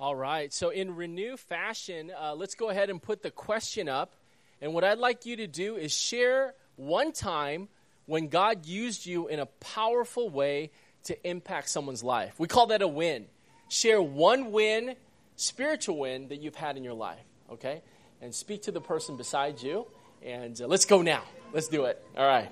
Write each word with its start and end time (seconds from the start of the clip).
All 0.00 0.16
right. 0.16 0.50
So, 0.50 0.70
in 0.70 0.96
Renew 0.96 1.36
fashion, 1.36 2.10
uh, 2.18 2.34
let's 2.34 2.54
go 2.54 2.70
ahead 2.70 2.88
and 2.88 3.02
put 3.02 3.22
the 3.22 3.30
question 3.30 3.86
up. 3.86 4.14
And 4.62 4.72
what 4.72 4.82
I'd 4.82 4.96
like 4.96 5.26
you 5.26 5.36
to 5.36 5.46
do 5.46 5.76
is 5.76 5.92
share 5.92 6.54
one 6.76 7.12
time 7.12 7.68
when 8.06 8.28
God 8.28 8.64
used 8.64 9.04
you 9.04 9.28
in 9.28 9.40
a 9.40 9.44
powerful 9.44 10.30
way 10.30 10.70
to 11.04 11.28
impact 11.28 11.68
someone's 11.68 12.02
life. 12.02 12.32
We 12.38 12.48
call 12.48 12.68
that 12.68 12.80
a 12.80 12.88
win. 12.88 13.26
Share 13.68 14.00
one 14.00 14.52
win, 14.52 14.96
spiritual 15.36 15.98
win, 15.98 16.28
that 16.28 16.40
you've 16.40 16.56
had 16.56 16.78
in 16.78 16.82
your 16.82 16.94
life, 16.94 17.20
okay? 17.52 17.82
And 18.22 18.34
speak 18.34 18.62
to 18.62 18.72
the 18.72 18.80
person 18.80 19.18
beside 19.18 19.60
you. 19.60 19.86
And 20.22 20.58
uh, 20.62 20.66
let's 20.66 20.86
go 20.86 21.02
now. 21.02 21.24
Let's 21.52 21.68
do 21.68 21.84
it. 21.84 22.02
All 22.16 22.26
right. 22.26 22.50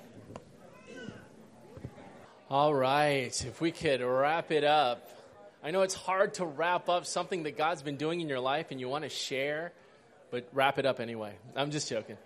All 2.51 2.75
right. 2.75 3.47
If 3.47 3.63
we 3.63 3.73
could 3.73 4.03
wrap 4.03 4.53
it 4.53 4.65
up. 4.65 5.18
I 5.63 5.73
know 5.73 5.83
it's 5.83 5.95
hard 5.95 6.35
to 6.35 6.47
wrap 6.47 6.89
up 6.89 7.05
something 7.05 7.43
that 7.43 7.57
God's 7.57 7.83
been 7.83 7.97
doing 7.97 8.21
in 8.21 8.29
your 8.29 8.39
life 8.39 8.71
and 8.71 8.79
you 8.79 8.89
want 8.89 9.03
to 9.03 9.11
share, 9.11 9.73
but 10.31 10.49
wrap 10.53 10.79
it 10.79 10.87
up 10.87 11.01
anyway. 11.01 11.35
I'm 11.57 11.73
just 11.73 11.89
joking. 11.89 12.17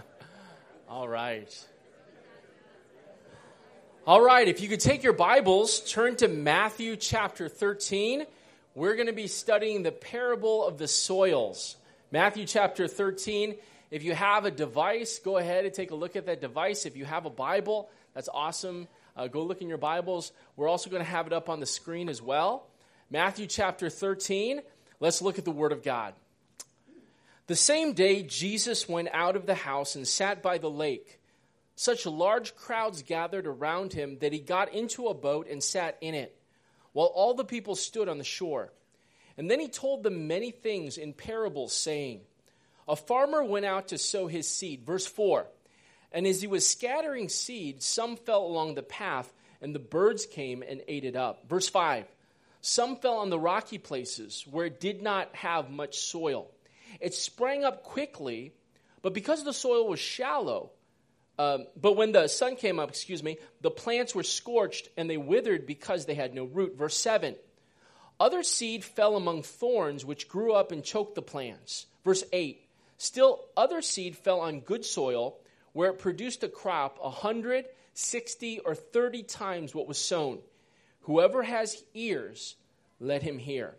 All 0.88 1.06
right. 1.08 1.66
All 4.04 4.20
right, 4.20 4.48
if 4.48 4.60
you 4.60 4.68
could 4.68 4.80
take 4.80 5.04
your 5.04 5.12
Bibles, 5.12 5.80
turn 5.80 6.16
to 6.16 6.28
Matthew 6.28 6.96
chapter 6.96 7.48
13. 7.48 8.24
We're 8.74 8.94
going 8.94 9.06
to 9.06 9.12
be 9.12 9.28
studying 9.28 9.84
the 9.84 9.92
parable 9.92 10.66
of 10.66 10.76
the 10.76 10.88
soils. 10.88 11.76
Matthew 12.10 12.46
chapter 12.46 12.88
13. 12.88 13.54
If 13.92 14.02
you 14.02 14.12
have 14.14 14.44
a 14.44 14.50
device, 14.50 15.20
go 15.20 15.36
ahead 15.36 15.64
and 15.66 15.72
take 15.72 15.92
a 15.92 15.94
look 15.94 16.16
at 16.16 16.26
that 16.26 16.40
device. 16.40 16.84
If 16.84 16.96
you 16.96 17.04
have 17.04 17.26
a 17.26 17.30
Bible, 17.30 17.88
that's 18.12 18.28
awesome. 18.32 18.88
Uh, 19.16 19.28
go 19.28 19.42
look 19.42 19.62
in 19.62 19.68
your 19.68 19.78
Bibles. 19.78 20.30
We're 20.56 20.68
also 20.68 20.90
going 20.90 21.02
to 21.02 21.08
have 21.08 21.26
it 21.26 21.32
up 21.32 21.48
on 21.48 21.58
the 21.58 21.66
screen 21.66 22.10
as 22.10 22.20
well. 22.20 22.66
Matthew 23.10 23.46
chapter 23.46 23.88
13. 23.88 24.60
Let's 25.00 25.22
look 25.22 25.38
at 25.38 25.44
the 25.46 25.50
Word 25.50 25.72
of 25.72 25.82
God. 25.82 26.12
The 27.46 27.56
same 27.56 27.94
day, 27.94 28.22
Jesus 28.22 28.88
went 28.88 29.08
out 29.12 29.36
of 29.36 29.46
the 29.46 29.54
house 29.54 29.94
and 29.94 30.06
sat 30.06 30.42
by 30.42 30.58
the 30.58 30.68
lake. 30.68 31.18
Such 31.76 32.04
large 32.04 32.54
crowds 32.56 33.02
gathered 33.02 33.46
around 33.46 33.92
him 33.92 34.18
that 34.18 34.32
he 34.32 34.38
got 34.38 34.74
into 34.74 35.06
a 35.06 35.14
boat 35.14 35.46
and 35.48 35.62
sat 35.62 35.96
in 36.00 36.14
it, 36.14 36.36
while 36.92 37.06
all 37.06 37.34
the 37.34 37.44
people 37.44 37.74
stood 37.74 38.08
on 38.08 38.18
the 38.18 38.24
shore. 38.24 38.72
And 39.38 39.50
then 39.50 39.60
he 39.60 39.68
told 39.68 40.02
them 40.02 40.26
many 40.26 40.50
things 40.50 40.98
in 40.98 41.12
parables, 41.12 41.72
saying, 41.72 42.22
A 42.88 42.96
farmer 42.96 43.44
went 43.44 43.66
out 43.66 43.88
to 43.88 43.98
sow 43.98 44.26
his 44.26 44.48
seed. 44.48 44.84
Verse 44.84 45.06
4 45.06 45.46
And 46.12 46.26
as 46.26 46.40
he 46.40 46.46
was 46.46 46.68
scattering 46.68 47.28
seed, 47.28 47.82
some 47.82 48.16
fell 48.16 48.44
along 48.44 48.74
the 48.74 48.82
path, 48.82 49.32
and 49.60 49.74
the 49.74 49.80
birds 49.80 50.26
came 50.26 50.62
and 50.62 50.82
ate 50.88 51.04
it 51.04 51.16
up. 51.16 51.48
Verse 51.48 51.68
5 51.68 52.06
Some 52.60 52.96
fell 52.96 53.18
on 53.18 53.30
the 53.30 53.38
rocky 53.38 53.78
places 53.78 54.44
where 54.50 54.66
it 54.66 54.80
did 54.80 55.02
not 55.02 55.34
have 55.34 55.70
much 55.70 55.98
soil. 55.98 56.50
It 57.00 57.14
sprang 57.14 57.64
up 57.64 57.82
quickly, 57.82 58.52
but 59.02 59.14
because 59.14 59.44
the 59.44 59.52
soil 59.52 59.86
was 59.88 60.00
shallow, 60.00 60.70
um, 61.38 61.66
but 61.80 61.96
when 61.96 62.12
the 62.12 62.28
sun 62.28 62.56
came 62.56 62.78
up, 62.78 62.88
excuse 62.88 63.22
me, 63.22 63.38
the 63.60 63.70
plants 63.70 64.14
were 64.14 64.22
scorched 64.22 64.88
and 64.96 65.08
they 65.08 65.18
withered 65.18 65.66
because 65.66 66.06
they 66.06 66.14
had 66.14 66.34
no 66.34 66.44
root. 66.44 66.76
Verse 66.76 66.96
7. 66.96 67.36
Other 68.18 68.42
seed 68.42 68.82
fell 68.82 69.16
among 69.16 69.42
thorns, 69.42 70.04
which 70.04 70.28
grew 70.28 70.52
up 70.52 70.72
and 70.72 70.82
choked 70.82 71.14
the 71.14 71.22
plants. 71.22 71.86
Verse 72.04 72.24
8. 72.32 72.62
Still, 72.96 73.44
other 73.56 73.82
seed 73.82 74.16
fell 74.16 74.40
on 74.40 74.60
good 74.60 74.86
soil, 74.86 75.38
where 75.76 75.90
it 75.90 75.98
produced 75.98 76.42
a 76.42 76.48
crop 76.48 76.98
a 77.04 77.10
hundred, 77.10 77.66
sixty, 77.92 78.60
or 78.60 78.74
thirty 78.74 79.22
times 79.22 79.74
what 79.74 79.86
was 79.86 79.98
sown. 79.98 80.38
Whoever 81.02 81.42
has 81.42 81.84
ears, 81.92 82.56
let 82.98 83.22
him 83.22 83.36
hear. 83.36 83.74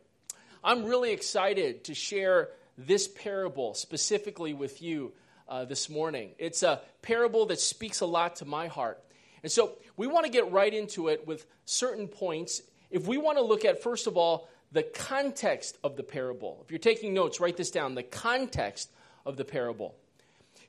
I'm 0.64 0.86
really 0.86 1.12
excited 1.12 1.86
to 1.86 1.96
share 1.96 2.50
this 2.78 3.08
parable 3.08 3.74
specifically 3.74 4.54
with 4.54 4.80
you 4.80 5.12
uh, 5.50 5.66
this 5.66 5.90
morning. 5.90 6.36
It's 6.38 6.62
a 6.62 6.82
parable 7.02 7.48
that 7.48 7.60
speaks 7.60 8.02
a 8.02 8.06
lot 8.06 8.36
to 8.38 8.46
my 8.46 8.68
heart. 8.68 9.04
And 9.42 9.52
so 9.52 9.72
we 9.96 10.06
want 10.06 10.28
to 10.28 10.32
get 10.32 10.52
right 10.52 10.72
into 10.72 11.08
it 11.08 11.26
with 11.26 11.48
certain 11.66 12.08
points. 12.08 12.62
If 12.92 13.08
we 13.08 13.18
want 13.18 13.40
to 13.40 13.44
look 13.44 13.66
at, 13.66 13.82
first 13.82 14.06
of 14.06 14.18
all, 14.18 14.48
the 14.72 14.84
context 14.84 15.80
of 15.84 15.96
the 15.96 16.04
parable. 16.04 16.62
If 16.64 16.70
you're 16.70 16.78
taking 16.78 17.16
notes, 17.16 17.40
write 17.40 17.58
this 17.58 17.72
down 17.72 17.96
the 17.96 18.04
context 18.04 18.92
of 19.26 19.36
the 19.36 19.46
parable. 19.46 19.96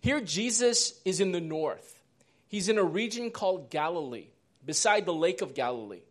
Here, 0.01 0.21
Jesus 0.21 1.01
is 1.05 1.21
in 1.21 1.33
the 1.33 1.41
north, 1.41 2.01
he's 2.49 2.69
in 2.69 2.79
a 2.79 2.85
region 2.85 3.31
called 3.31 3.71
Galilee, 3.71 4.29
beside 4.65 5.07
the 5.07 5.15
Lake 5.15 5.43
of 5.43 5.55
Galilee. 5.55 6.03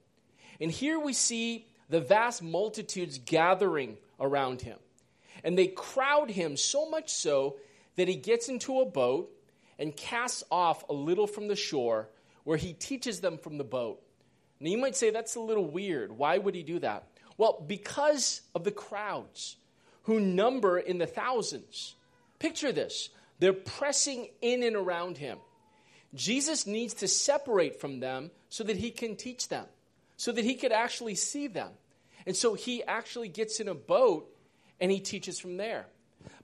And 0.59 0.71
here 0.71 0.99
we 0.99 1.13
see 1.13 1.67
the 1.89 2.01
vast 2.01 2.41
multitudes 2.41 3.19
gathering 3.19 3.97
around 4.19 4.61
him. 4.61 4.79
And 5.43 5.57
they 5.57 5.67
crowd 5.67 6.31
him 6.31 6.57
so 6.57 6.89
much 6.89 7.11
so 7.11 7.57
that 7.95 8.07
he 8.07 8.15
gets 8.15 8.49
into 8.49 8.81
a 8.81 8.85
boat 8.85 9.31
and 9.77 9.95
casts 9.95 10.43
off 10.51 10.83
a 10.89 10.93
little 10.93 11.27
from 11.27 11.47
the 11.47 11.55
shore 11.55 12.09
where 12.43 12.57
he 12.57 12.73
teaches 12.73 13.21
them 13.21 13.37
from 13.37 13.57
the 13.57 13.63
boat. 13.63 14.01
Now, 14.59 14.71
you 14.71 14.77
might 14.79 14.95
say 14.95 15.11
that's 15.11 15.35
a 15.35 15.39
little 15.39 15.65
weird. 15.65 16.11
Why 16.11 16.39
would 16.39 16.55
he 16.55 16.63
do 16.63 16.79
that? 16.79 17.07
Well, 17.37 17.63
because 17.67 18.41
of 18.55 18.63
the 18.63 18.71
crowds 18.71 19.57
who 20.07 20.21
number 20.21 20.79
in 20.79 20.97
the 20.97 21.05
thousands. 21.05 21.93
Picture 22.39 22.71
this 22.71 23.09
they're 23.39 23.53
pressing 23.53 24.29
in 24.41 24.63
and 24.63 24.75
around 24.75 25.17
him. 25.17 25.37
Jesus 26.13 26.65
needs 26.65 26.95
to 26.95 27.07
separate 27.07 27.79
from 27.79 27.99
them 27.99 28.31
so 28.49 28.63
that 28.63 28.77
he 28.77 28.91
can 28.91 29.15
teach 29.15 29.49
them, 29.49 29.65
so 30.15 30.31
that 30.31 30.43
he 30.43 30.55
could 30.55 30.71
actually 30.71 31.15
see 31.15 31.47
them. 31.47 31.71
And 32.25 32.35
so 32.35 32.53
he 32.53 32.83
actually 32.83 33.29
gets 33.29 33.59
in 33.59 33.67
a 33.67 33.75
boat 33.75 34.33
and 34.79 34.91
he 34.91 34.99
teaches 34.99 35.39
from 35.39 35.57
there. 35.57 35.85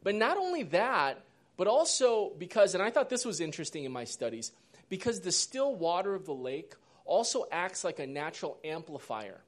But 0.03 0.15
not 0.15 0.37
only 0.37 0.63
that, 0.63 1.23
but 1.57 1.67
also 1.67 2.31
because, 2.37 2.73
and 2.73 2.83
I 2.83 2.89
thought 2.89 3.09
this 3.09 3.25
was 3.25 3.39
interesting 3.39 3.83
in 3.83 3.91
my 3.91 4.03
studies, 4.03 4.51
because 4.89 5.21
the 5.21 5.31
still 5.31 5.75
water 5.75 6.13
of 6.13 6.25
the 6.25 6.33
lake 6.33 6.73
also 7.05 7.45
acts 7.51 7.83
like 7.83 7.99
a 7.99 8.07
natural 8.07 8.57
amplifier, 8.63 9.41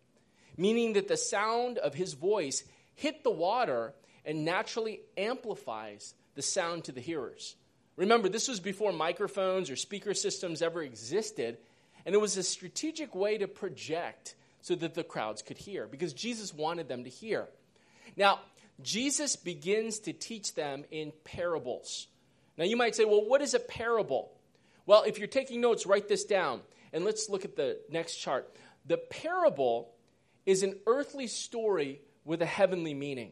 meaning 0.57 0.93
that 0.93 1.07
the 1.07 1.17
sound 1.17 1.77
of 1.77 1.93
his 1.93 2.13
voice 2.13 2.63
hit 2.95 3.23
the 3.23 3.31
water 3.31 3.93
and 4.25 4.45
naturally 4.45 5.01
amplifies 5.17 6.13
the 6.35 6.41
sound 6.41 6.85
to 6.85 6.91
the 6.91 7.01
hearers. 7.01 7.55
Remember, 7.95 8.29
this 8.29 8.47
was 8.47 8.59
before 8.59 8.91
microphones 8.91 9.69
or 9.69 9.75
speaker 9.75 10.13
systems 10.13 10.61
ever 10.61 10.83
existed, 10.83 11.57
and 12.05 12.13
it 12.13 12.19
was 12.19 12.37
a 12.37 12.43
strategic 12.43 13.15
way 13.15 13.37
to 13.37 13.47
project 13.47 14.35
so 14.61 14.75
that 14.75 14.93
the 14.93 15.03
crowds 15.03 15.41
could 15.41 15.57
hear 15.57 15.87
because 15.87 16.13
Jesus 16.13 16.53
wanted 16.53 16.87
them 16.87 17.03
to 17.03 17.09
hear. 17.09 17.47
Now, 18.17 18.39
Jesus 18.81 19.35
begins 19.35 19.99
to 19.99 20.13
teach 20.13 20.55
them 20.55 20.83
in 20.91 21.13
parables. 21.23 22.07
Now, 22.57 22.65
you 22.65 22.75
might 22.75 22.95
say, 22.95 23.05
well, 23.05 23.25
what 23.25 23.41
is 23.41 23.53
a 23.53 23.59
parable? 23.59 24.31
Well, 24.85 25.03
if 25.03 25.17
you're 25.17 25.27
taking 25.27 25.61
notes, 25.61 25.85
write 25.85 26.07
this 26.07 26.25
down. 26.25 26.61
And 26.93 27.03
let's 27.03 27.29
look 27.29 27.45
at 27.45 27.55
the 27.55 27.79
next 27.89 28.17
chart. 28.17 28.53
The 28.85 28.97
parable 28.97 29.93
is 30.45 30.63
an 30.63 30.75
earthly 30.87 31.27
story 31.27 32.01
with 32.23 32.41
a 32.41 32.45
heavenly 32.45 32.93
meaning. 32.93 33.31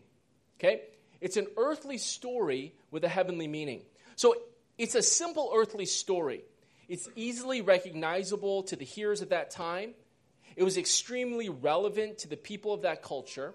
Okay? 0.59 0.81
It's 1.23 1.37
an 1.37 1.47
earthly 1.55 1.97
story 1.97 2.73
with 2.91 3.05
a 3.05 3.07
heavenly 3.07 3.47
meaning. 3.47 3.83
So 4.17 4.35
it's 4.77 4.93
a 4.95 5.01
simple 5.01 5.51
earthly 5.55 5.85
story. 5.85 6.41
It's 6.89 7.07
easily 7.15 7.61
recognizable 7.61 8.63
to 8.63 8.75
the 8.75 8.83
hearers 8.83 9.21
at 9.21 9.29
that 9.29 9.49
time. 9.49 9.93
It 10.57 10.63
was 10.63 10.77
extremely 10.77 11.47
relevant 11.47 12.17
to 12.19 12.27
the 12.27 12.35
people 12.35 12.73
of 12.73 12.81
that 12.81 13.03
culture. 13.03 13.53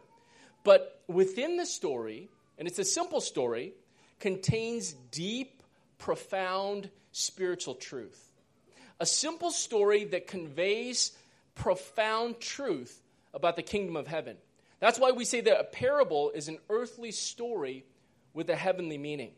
But 0.65 1.03
within 1.09 1.59
the 1.59 1.67
story, 1.67 2.31
and 2.57 2.67
it's 2.67 2.79
a 2.79 2.85
simple 2.85 3.21
story, 3.21 3.75
contains 4.19 4.95
deep, 5.11 5.63
profound 5.99 6.89
spiritual 7.13 7.75
truth. 7.75 8.33
A 8.99 9.05
simple 9.05 9.51
story 9.51 10.05
that 10.05 10.27
conveys 10.27 11.13
profound 11.55 12.41
truth 12.41 13.03
about 13.35 13.57
the 13.57 13.63
kingdom 13.63 13.95
of 13.95 14.07
heaven. 14.07 14.39
That's 14.81 14.99
why 14.99 15.11
we 15.11 15.25
say 15.25 15.41
that 15.41 15.61
a 15.61 15.65
parable 15.65 16.31
is 16.31 16.49
an 16.49 16.59
earthly 16.71 17.11
story 17.11 17.85
with 18.33 18.49
a 18.51 18.57
heavenly 18.57 18.99
meaning. 18.99 19.33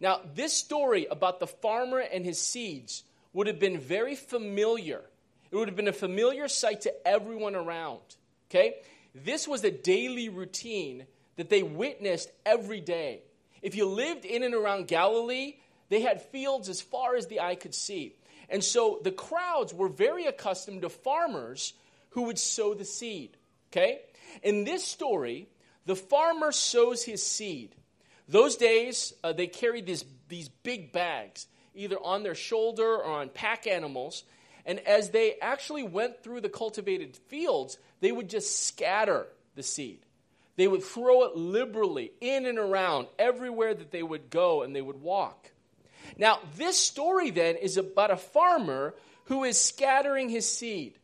Now, 0.00 0.20
this 0.34 0.52
story 0.52 1.06
about 1.10 1.40
the 1.40 1.46
farmer 1.46 2.00
and 2.00 2.24
his 2.24 2.40
seeds 2.40 3.04
would 3.32 3.46
have 3.46 3.58
been 3.58 3.78
very 3.78 4.14
familiar. 4.14 5.02
It 5.50 5.56
would 5.56 5.68
have 5.68 5.76
been 5.76 5.88
a 5.88 5.92
familiar 5.92 6.48
sight 6.48 6.82
to 6.82 7.06
everyone 7.06 7.54
around. 7.54 8.00
Okay? 8.50 8.74
This 9.14 9.46
was 9.46 9.64
a 9.64 9.70
daily 9.70 10.28
routine 10.28 11.06
that 11.36 11.48
they 11.48 11.62
witnessed 11.62 12.30
every 12.44 12.80
day. 12.80 13.22
If 13.62 13.74
you 13.74 13.86
lived 13.86 14.24
in 14.24 14.42
and 14.42 14.54
around 14.54 14.88
Galilee, 14.88 15.54
they 15.88 16.00
had 16.00 16.22
fields 16.22 16.68
as 16.68 16.80
far 16.80 17.16
as 17.16 17.26
the 17.26 17.40
eye 17.40 17.54
could 17.54 17.74
see. 17.74 18.14
And 18.48 18.62
so 18.62 19.00
the 19.02 19.12
crowds 19.12 19.72
were 19.72 19.88
very 19.88 20.26
accustomed 20.26 20.82
to 20.82 20.88
farmers 20.88 21.72
who 22.10 22.22
would 22.22 22.38
sow 22.38 22.74
the 22.74 22.84
seed. 22.84 23.36
Okay? 23.72 24.00
In 24.42 24.64
this 24.64 24.84
story, 24.84 25.48
the 25.86 25.96
farmer 25.96 26.52
sows 26.52 27.02
his 27.02 27.24
seed. 27.24 27.74
Those 28.28 28.56
days, 28.56 29.12
uh, 29.22 29.32
they 29.32 29.46
carried 29.46 29.86
these, 29.86 30.04
these 30.28 30.48
big 30.48 30.92
bags, 30.92 31.46
either 31.74 31.96
on 31.98 32.22
their 32.22 32.34
shoulder 32.34 32.96
or 32.96 33.04
on 33.04 33.28
pack 33.28 33.66
animals. 33.66 34.24
And 34.64 34.80
as 34.80 35.10
they 35.10 35.36
actually 35.40 35.84
went 35.84 36.22
through 36.22 36.40
the 36.40 36.48
cultivated 36.48 37.16
fields, 37.28 37.78
they 38.00 38.10
would 38.10 38.28
just 38.28 38.66
scatter 38.66 39.28
the 39.54 39.62
seed. 39.62 40.00
They 40.56 40.66
would 40.66 40.82
throw 40.82 41.24
it 41.24 41.36
liberally 41.36 42.12
in 42.20 42.46
and 42.46 42.58
around 42.58 43.08
everywhere 43.18 43.74
that 43.74 43.90
they 43.90 44.02
would 44.02 44.30
go 44.30 44.62
and 44.62 44.74
they 44.74 44.82
would 44.82 45.00
walk. 45.00 45.52
Now, 46.16 46.40
this 46.56 46.78
story 46.78 47.30
then 47.30 47.56
is 47.56 47.76
about 47.76 48.10
a 48.10 48.16
farmer 48.16 48.94
who 49.24 49.44
is 49.44 49.60
scattering 49.60 50.28
his 50.28 50.50
seed. 50.50 50.98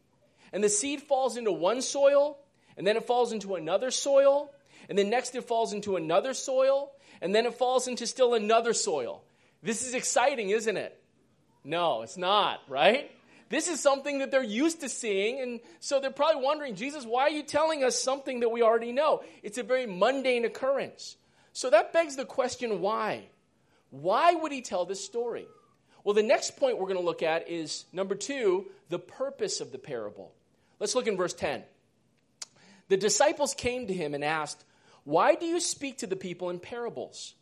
And 0.52 0.62
the 0.62 0.68
seed 0.68 1.02
falls 1.02 1.36
into 1.36 1.52
one 1.52 1.82
soil, 1.82 2.38
and 2.76 2.86
then 2.86 2.96
it 2.96 3.06
falls 3.06 3.32
into 3.32 3.54
another 3.54 3.90
soil, 3.90 4.52
and 4.88 4.98
then 4.98 5.10
next 5.10 5.34
it 5.34 5.44
falls 5.44 5.72
into 5.72 5.96
another 5.96 6.34
soil, 6.34 6.90
and 7.20 7.34
then 7.34 7.46
it 7.46 7.54
falls 7.54 7.88
into 7.88 8.06
still 8.06 8.34
another 8.34 8.72
soil. 8.72 9.22
This 9.62 9.86
is 9.86 9.94
exciting, 9.94 10.50
isn't 10.50 10.76
it? 10.76 10.98
No, 11.64 12.02
it's 12.02 12.16
not, 12.16 12.60
right? 12.68 13.10
This 13.48 13.68
is 13.68 13.80
something 13.80 14.18
that 14.18 14.30
they're 14.30 14.42
used 14.42 14.80
to 14.80 14.88
seeing, 14.88 15.40
and 15.40 15.60
so 15.78 16.00
they're 16.00 16.10
probably 16.10 16.42
wondering, 16.42 16.74
Jesus, 16.74 17.04
why 17.04 17.24
are 17.24 17.30
you 17.30 17.42
telling 17.42 17.84
us 17.84 18.00
something 18.00 18.40
that 18.40 18.48
we 18.48 18.62
already 18.62 18.92
know? 18.92 19.22
It's 19.42 19.58
a 19.58 19.62
very 19.62 19.86
mundane 19.86 20.44
occurrence. 20.44 21.16
So 21.52 21.68
that 21.70 21.92
begs 21.92 22.16
the 22.16 22.24
question 22.24 22.80
why? 22.80 23.26
Why 23.90 24.34
would 24.34 24.52
he 24.52 24.62
tell 24.62 24.86
this 24.86 25.04
story? 25.04 25.46
Well, 26.02 26.14
the 26.14 26.22
next 26.22 26.56
point 26.56 26.78
we're 26.78 26.86
going 26.86 26.98
to 26.98 27.04
look 27.04 27.22
at 27.22 27.48
is 27.48 27.84
number 27.92 28.14
two, 28.14 28.66
the 28.88 28.98
purpose 28.98 29.60
of 29.60 29.70
the 29.70 29.78
parable. 29.78 30.32
Let's 30.80 30.94
look 30.94 31.06
in 31.06 31.16
verse 31.16 31.34
10. 31.34 31.62
The 32.92 32.98
disciples 32.98 33.54
came 33.54 33.86
to 33.86 33.94
him 33.94 34.12
and 34.12 34.22
asked, 34.22 34.62
Why 35.04 35.34
do 35.34 35.46
you 35.46 35.60
speak 35.60 36.00
to 36.00 36.06
the 36.06 36.14
people 36.14 36.50
in 36.50 36.58
parables? 36.58 37.32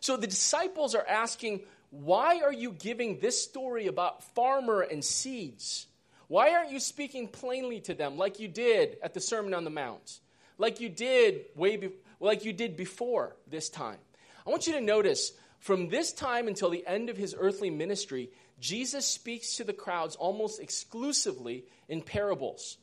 So 0.00 0.16
the 0.16 0.26
disciples 0.26 0.96
are 0.96 1.06
asking, 1.06 1.60
Why 1.90 2.40
are 2.40 2.52
you 2.52 2.72
giving 2.72 3.20
this 3.20 3.40
story 3.40 3.86
about 3.86 4.24
farmer 4.34 4.80
and 4.80 5.04
seeds? 5.04 5.86
Why 6.26 6.52
aren't 6.52 6.72
you 6.72 6.80
speaking 6.80 7.28
plainly 7.28 7.78
to 7.82 7.94
them 7.94 8.18
like 8.18 8.40
you 8.40 8.48
did 8.48 8.96
at 9.00 9.14
the 9.14 9.20
Sermon 9.20 9.54
on 9.54 9.62
the 9.62 9.70
Mount? 9.70 10.18
Like 10.58 10.80
you 10.80 10.88
did 10.88 11.44
way 11.54 11.76
be- 11.76 11.92
like 12.18 12.44
you 12.44 12.52
did 12.52 12.76
before 12.76 13.36
this 13.46 13.68
time. 13.68 13.98
I 14.44 14.50
want 14.50 14.66
you 14.66 14.72
to 14.72 14.80
notice 14.80 15.30
from 15.60 15.90
this 15.90 16.12
time 16.12 16.48
until 16.48 16.70
the 16.70 16.84
end 16.84 17.08
of 17.08 17.16
his 17.16 17.36
earthly 17.38 17.70
ministry, 17.70 18.30
Jesus 18.58 19.06
speaks 19.06 19.58
to 19.58 19.62
the 19.62 19.72
crowds 19.72 20.16
almost 20.16 20.60
exclusively 20.60 21.66
in 21.88 22.02
parables. 22.02 22.78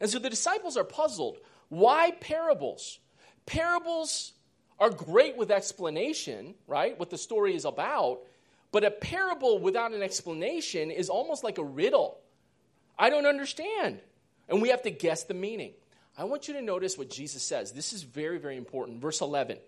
And 0.00 0.10
so 0.10 0.18
the 0.18 0.30
disciples 0.30 0.76
are 0.76 0.84
puzzled. 0.84 1.38
Why 1.68 2.10
parables? 2.20 2.98
Parables 3.46 4.32
are 4.78 4.90
great 4.90 5.36
with 5.36 5.50
explanation, 5.50 6.54
right? 6.66 6.98
What 6.98 7.10
the 7.10 7.18
story 7.18 7.54
is 7.54 7.64
about. 7.64 8.20
But 8.72 8.84
a 8.84 8.90
parable 8.90 9.58
without 9.58 9.92
an 9.92 10.02
explanation 10.02 10.90
is 10.90 11.08
almost 11.08 11.42
like 11.42 11.58
a 11.58 11.64
riddle. 11.64 12.18
I 12.98 13.10
don't 13.10 13.26
understand. 13.26 14.00
And 14.48 14.62
we 14.62 14.68
have 14.68 14.82
to 14.82 14.90
guess 14.90 15.24
the 15.24 15.34
meaning. 15.34 15.72
I 16.16 16.24
want 16.24 16.48
you 16.48 16.54
to 16.54 16.62
notice 16.62 16.98
what 16.98 17.10
Jesus 17.10 17.42
says. 17.42 17.72
This 17.72 17.92
is 17.92 18.02
very, 18.02 18.38
very 18.38 18.56
important. 18.56 19.00
Verse 19.00 19.20
11. 19.20 19.58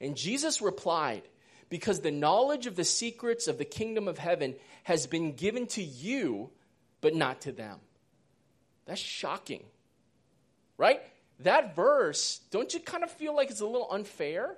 And 0.00 0.16
Jesus 0.16 0.60
replied, 0.60 1.22
because 1.68 2.00
the 2.00 2.10
knowledge 2.10 2.66
of 2.66 2.76
the 2.76 2.84
secrets 2.84 3.48
of 3.48 3.56
the 3.56 3.64
kingdom 3.64 4.08
of 4.08 4.18
heaven 4.18 4.56
has 4.82 5.06
been 5.06 5.32
given 5.32 5.66
to 5.68 5.82
you, 5.82 6.50
but 7.00 7.14
not 7.14 7.42
to 7.42 7.52
them. 7.52 7.78
That's 8.86 9.00
shocking, 9.00 9.64
right? 10.76 11.00
That 11.40 11.74
verse, 11.74 12.40
don't 12.50 12.72
you 12.72 12.80
kind 12.80 13.04
of 13.04 13.10
feel 13.10 13.34
like 13.34 13.50
it's 13.50 13.60
a 13.60 13.66
little 13.66 13.90
unfair? 13.90 14.56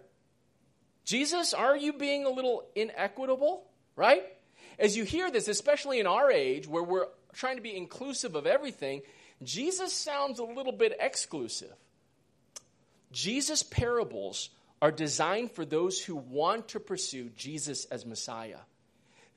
Jesus, 1.05 1.53
are 1.53 1.77
you 1.77 1.93
being 1.93 2.25
a 2.25 2.31
little 2.31 2.65
inequitable, 2.75 3.65
right? 3.97 4.25
As 4.79 4.97
you 4.97 5.05
hear 5.05 5.31
this, 5.31 5.49
especially 5.49 6.01
in 6.01 6.07
our 6.07 6.31
age 6.31 6.67
where 6.67 6.83
we're 6.83 7.07
trying 7.33 7.57
to 7.57 7.63
be 7.63 7.77
inclusive 7.77 8.35
of 8.35 8.47
everything, 8.47 9.03
Jesus 9.43 9.93
sounds 9.93 10.39
a 10.39 10.45
little 10.45 10.73
bit 10.73 10.97
exclusive. 10.99 11.75
Jesus' 13.13 13.63
parables 13.63 14.51
are 14.81 14.91
designed 14.91 15.53
for 15.53 15.65
those 15.65 16.03
who 16.03 16.17
want 16.17 16.69
to 16.69 16.81
pursue 16.81 17.31
Jesus 17.37 17.85
as 17.87 18.05
Messiah. 18.05 18.59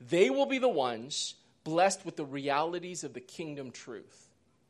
They 0.00 0.30
will 0.30 0.46
be 0.46 0.58
the 0.58 0.68
ones 0.68 1.34
blessed 1.64 2.04
with 2.04 2.16
the 2.16 2.24
realities 2.24 3.04
of 3.04 3.14
the 3.14 3.20
kingdom 3.20 3.70
truth. 3.70 4.27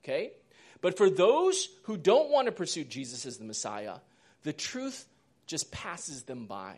Okay? 0.09 0.33
But 0.81 0.97
for 0.97 1.11
those 1.11 1.69
who 1.83 1.97
don't 1.97 2.31
want 2.31 2.47
to 2.47 2.53
pursue 2.53 2.85
Jesus 2.85 3.27
as 3.27 3.37
the 3.37 3.45
Messiah, 3.45 3.97
the 4.43 4.53
truth 4.53 5.07
just 5.47 5.71
passes 5.71 6.23
them 6.23 6.47
by. 6.47 6.77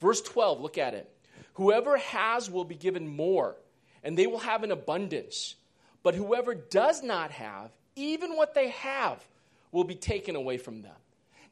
Verse 0.00 0.20
12, 0.22 0.60
look 0.60 0.78
at 0.78 0.94
it. 0.94 1.10
Whoever 1.54 1.96
has 1.96 2.50
will 2.50 2.64
be 2.64 2.74
given 2.74 3.06
more, 3.06 3.56
and 4.02 4.18
they 4.18 4.26
will 4.26 4.38
have 4.38 4.64
an 4.64 4.72
abundance. 4.72 5.54
But 6.02 6.14
whoever 6.14 6.54
does 6.54 7.02
not 7.02 7.30
have, 7.30 7.70
even 7.94 8.36
what 8.36 8.54
they 8.54 8.70
have, 8.70 9.24
will 9.70 9.84
be 9.84 9.94
taken 9.94 10.34
away 10.34 10.56
from 10.56 10.82
them. 10.82 10.96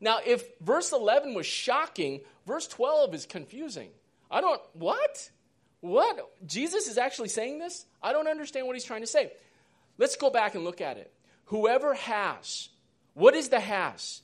Now, 0.00 0.19
if 0.25 0.44
verse 0.61 0.93
11 0.93 1.34
was 1.34 1.46
shocking, 1.46 2.23
verse 2.46 2.67
12 2.67 3.14
is 3.14 3.26
confusing. 3.26 3.90
I 4.31 4.40
don't, 4.40 4.61
what? 4.73 5.31
What? 5.81 6.32
Jesus 6.44 6.88
is 6.88 6.99
actually 6.99 7.29
saying 7.29 7.61
this? 7.61 7.87
I 8.02 8.12
don't 8.12 8.26
understand 8.26 8.67
what 8.67 8.75
he's 8.75 8.84
trying 8.84 9.02
to 9.02 9.06
say. 9.06 9.32
Let's 9.99 10.17
go 10.17 10.31
back 10.31 10.55
and 10.55 10.65
look 10.65 10.81
at 10.81 10.97
it. 10.97 11.12
Whoever 11.47 11.94
has, 11.94 12.69
what 13.15 13.35
is 13.35 13.49
the 13.49 13.61
has? 13.61 14.23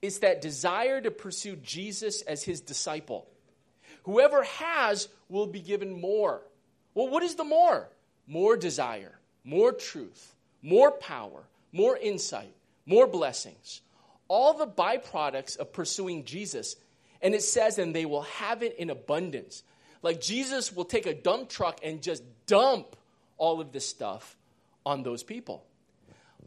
It's 0.00 0.18
that 0.18 0.40
desire 0.40 1.00
to 1.00 1.10
pursue 1.10 1.56
Jesus 1.56 2.22
as 2.22 2.42
his 2.42 2.60
disciple. 2.60 3.26
Whoever 4.04 4.44
has 4.44 5.08
will 5.28 5.46
be 5.46 5.60
given 5.60 6.00
more. 6.00 6.42
Well, 6.94 7.08
what 7.08 7.22
is 7.22 7.34
the 7.34 7.44
more? 7.44 7.88
More 8.26 8.56
desire, 8.56 9.18
more 9.44 9.72
truth, 9.72 10.34
more 10.62 10.90
power, 10.90 11.42
more 11.72 11.96
insight, 11.96 12.54
more 12.86 13.06
blessings 13.06 13.82
all 14.30 14.54
the 14.54 14.66
byproducts 14.66 15.58
of 15.58 15.72
pursuing 15.72 16.24
Jesus. 16.24 16.76
And 17.20 17.34
it 17.34 17.42
says, 17.42 17.78
and 17.78 17.92
they 17.92 18.06
will 18.06 18.22
have 18.22 18.62
it 18.62 18.76
in 18.78 18.88
abundance. 18.88 19.64
Like 20.02 20.20
Jesus 20.20 20.72
will 20.72 20.84
take 20.84 21.06
a 21.06 21.12
dump 21.12 21.48
truck 21.48 21.80
and 21.82 22.00
just 22.00 22.22
dump 22.46 22.94
all 23.36 23.60
of 23.60 23.72
this 23.72 23.86
stuff 23.86 24.36
on 24.84 25.02
those 25.02 25.22
people. 25.22 25.64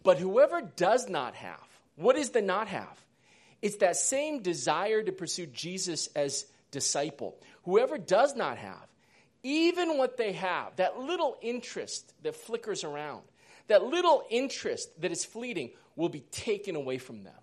But 0.03 0.17
whoever 0.17 0.61
does 0.61 1.09
not 1.09 1.35
have, 1.35 1.67
what 1.95 2.17
is 2.17 2.31
the 2.31 2.41
not 2.41 2.67
have? 2.67 2.99
It's 3.61 3.77
that 3.77 3.95
same 3.95 4.41
desire 4.41 5.01
to 5.01 5.11
pursue 5.11 5.45
Jesus 5.45 6.07
as 6.15 6.45
disciple. 6.71 7.37
Whoever 7.63 7.97
does 7.97 8.35
not 8.35 8.57
have, 8.57 8.87
even 9.43 9.97
what 9.97 10.17
they 10.17 10.33
have, 10.33 10.75
that 10.77 10.99
little 10.99 11.37
interest 11.41 12.13
that 12.23 12.35
flickers 12.35 12.83
around, 12.83 13.21
that 13.67 13.83
little 13.83 14.23
interest 14.29 15.01
that 15.01 15.11
is 15.11 15.23
fleeting, 15.23 15.71
will 15.95 16.09
be 16.09 16.21
taken 16.21 16.75
away 16.75 16.97
from 16.97 17.23
them. 17.23 17.33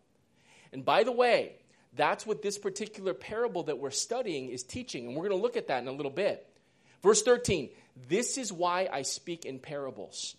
And 0.72 0.84
by 0.84 1.04
the 1.04 1.12
way, 1.12 1.54
that's 1.96 2.26
what 2.26 2.42
this 2.42 2.58
particular 2.58 3.14
parable 3.14 3.64
that 3.64 3.78
we're 3.78 3.90
studying 3.90 4.50
is 4.50 4.62
teaching. 4.62 5.06
And 5.06 5.16
we're 5.16 5.28
going 5.28 5.38
to 5.38 5.42
look 5.42 5.56
at 5.56 5.68
that 5.68 5.82
in 5.82 5.88
a 5.88 5.92
little 5.92 6.10
bit. 6.10 6.46
Verse 7.02 7.22
13 7.22 7.70
This 8.08 8.38
is 8.38 8.52
why 8.52 8.88
I 8.92 9.02
speak 9.02 9.44
in 9.44 9.58
parables. 9.58 10.36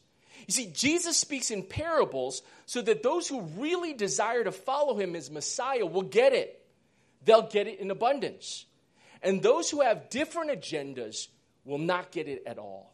You 0.48 0.53
see, 0.53 0.67
Jesus 0.67 1.17
speaks 1.17 1.51
in 1.51 1.63
parables 1.63 2.41
so 2.65 2.81
that 2.81 3.03
those 3.03 3.27
who 3.27 3.41
really 3.57 3.93
desire 3.93 4.43
to 4.43 4.51
follow 4.51 4.98
him 4.98 5.15
as 5.15 5.29
Messiah 5.29 5.86
will 5.86 6.01
get 6.01 6.33
it. 6.33 6.65
They'll 7.25 7.48
get 7.48 7.67
it 7.67 7.79
in 7.79 7.91
abundance. 7.91 8.65
And 9.21 9.41
those 9.41 9.69
who 9.69 9.81
have 9.81 10.10
different 10.10 10.51
agendas 10.51 11.27
will 11.63 11.77
not 11.77 12.12
get 12.12 12.27
it 12.27 12.43
at 12.45 12.57
all. 12.57 12.93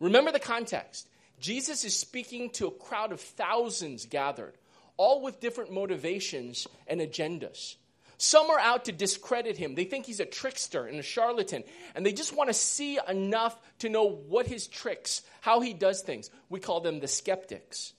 Remember 0.00 0.32
the 0.32 0.40
context. 0.40 1.08
Jesus 1.40 1.84
is 1.84 1.96
speaking 1.96 2.50
to 2.50 2.66
a 2.66 2.70
crowd 2.70 3.12
of 3.12 3.20
thousands 3.20 4.06
gathered 4.06 4.54
all 4.96 5.22
with 5.22 5.40
different 5.40 5.72
motivations 5.72 6.66
and 6.86 7.00
agendas. 7.00 7.76
Some 8.24 8.48
are 8.48 8.58
out 8.58 8.86
to 8.86 8.92
discredit 8.92 9.58
him. 9.58 9.74
They 9.74 9.84
think 9.84 10.06
he's 10.06 10.18
a 10.18 10.24
trickster 10.24 10.86
and 10.86 10.98
a 10.98 11.02
charlatan, 11.02 11.62
and 11.94 12.06
they 12.06 12.14
just 12.14 12.34
want 12.34 12.48
to 12.48 12.54
see 12.54 12.98
enough 13.06 13.54
to 13.80 13.90
know 13.90 14.08
what 14.08 14.46
his 14.46 14.66
tricks, 14.66 15.20
how 15.42 15.60
he 15.60 15.74
does 15.74 16.00
things. 16.00 16.30
We 16.48 16.58
call 16.58 16.80
them 16.80 17.00
the 17.00 17.06
skeptics. 17.06 17.92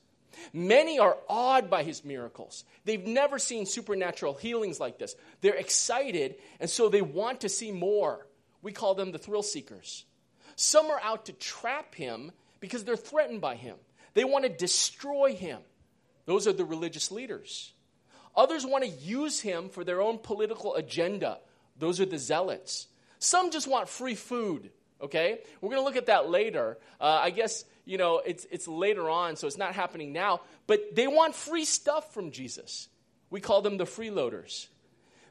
Many 0.51 0.97
are 0.97 1.15
awed 1.29 1.69
by 1.69 1.83
his 1.83 2.03
miracles. 2.03 2.63
They've 2.85 3.05
never 3.05 3.37
seen 3.37 3.67
supernatural 3.67 4.33
healings 4.33 4.79
like 4.79 4.97
this. 4.97 5.15
They're 5.41 5.53
excited, 5.53 6.37
and 6.59 6.71
so 6.71 6.89
they 6.89 7.03
want 7.03 7.41
to 7.41 7.49
see 7.49 7.71
more. 7.71 8.25
We 8.63 8.71
call 8.71 8.95
them 8.95 9.11
the 9.11 9.19
thrill 9.19 9.43
seekers. 9.43 10.05
Some 10.55 10.87
are 10.87 10.99
out 11.03 11.27
to 11.27 11.33
trap 11.33 11.93
him 11.93 12.31
because 12.59 12.83
they're 12.83 12.97
threatened 12.97 13.41
by 13.41 13.57
him. 13.57 13.75
They 14.15 14.23
want 14.23 14.45
to 14.45 14.49
destroy 14.49 15.35
him. 15.35 15.59
Those 16.25 16.47
are 16.47 16.53
the 16.53 16.65
religious 16.65 17.11
leaders. 17.11 17.74
Others 18.37 18.65
want 18.65 18.83
to 18.83 18.89
use 18.89 19.39
him 19.39 19.69
for 19.69 19.83
their 19.83 20.01
own 20.01 20.17
political 20.17 20.75
agenda. 20.75 21.39
Those 21.77 21.99
are 21.99 22.05
the 22.05 22.17
zealots. 22.17 22.87
Some 23.19 23.51
just 23.51 23.67
want 23.67 23.89
free 23.89 24.15
food, 24.15 24.71
okay? 25.01 25.39
We're 25.61 25.69
going 25.69 25.81
to 25.81 25.85
look 25.85 25.95
at 25.95 26.07
that 26.07 26.29
later. 26.29 26.77
Uh, 26.99 27.19
I 27.23 27.29
guess, 27.29 27.65
you 27.85 27.97
know, 27.97 28.21
it's, 28.25 28.45
it's 28.51 28.67
later 28.67 29.09
on, 29.09 29.35
so 29.35 29.47
it's 29.47 29.57
not 29.57 29.73
happening 29.73 30.13
now. 30.13 30.41
But 30.67 30.95
they 30.95 31.07
want 31.07 31.35
free 31.35 31.65
stuff 31.65 32.13
from 32.13 32.31
Jesus. 32.31 32.87
We 33.29 33.41
call 33.41 33.61
them 33.61 33.77
the 33.77 33.85
freeloaders. 33.85 34.67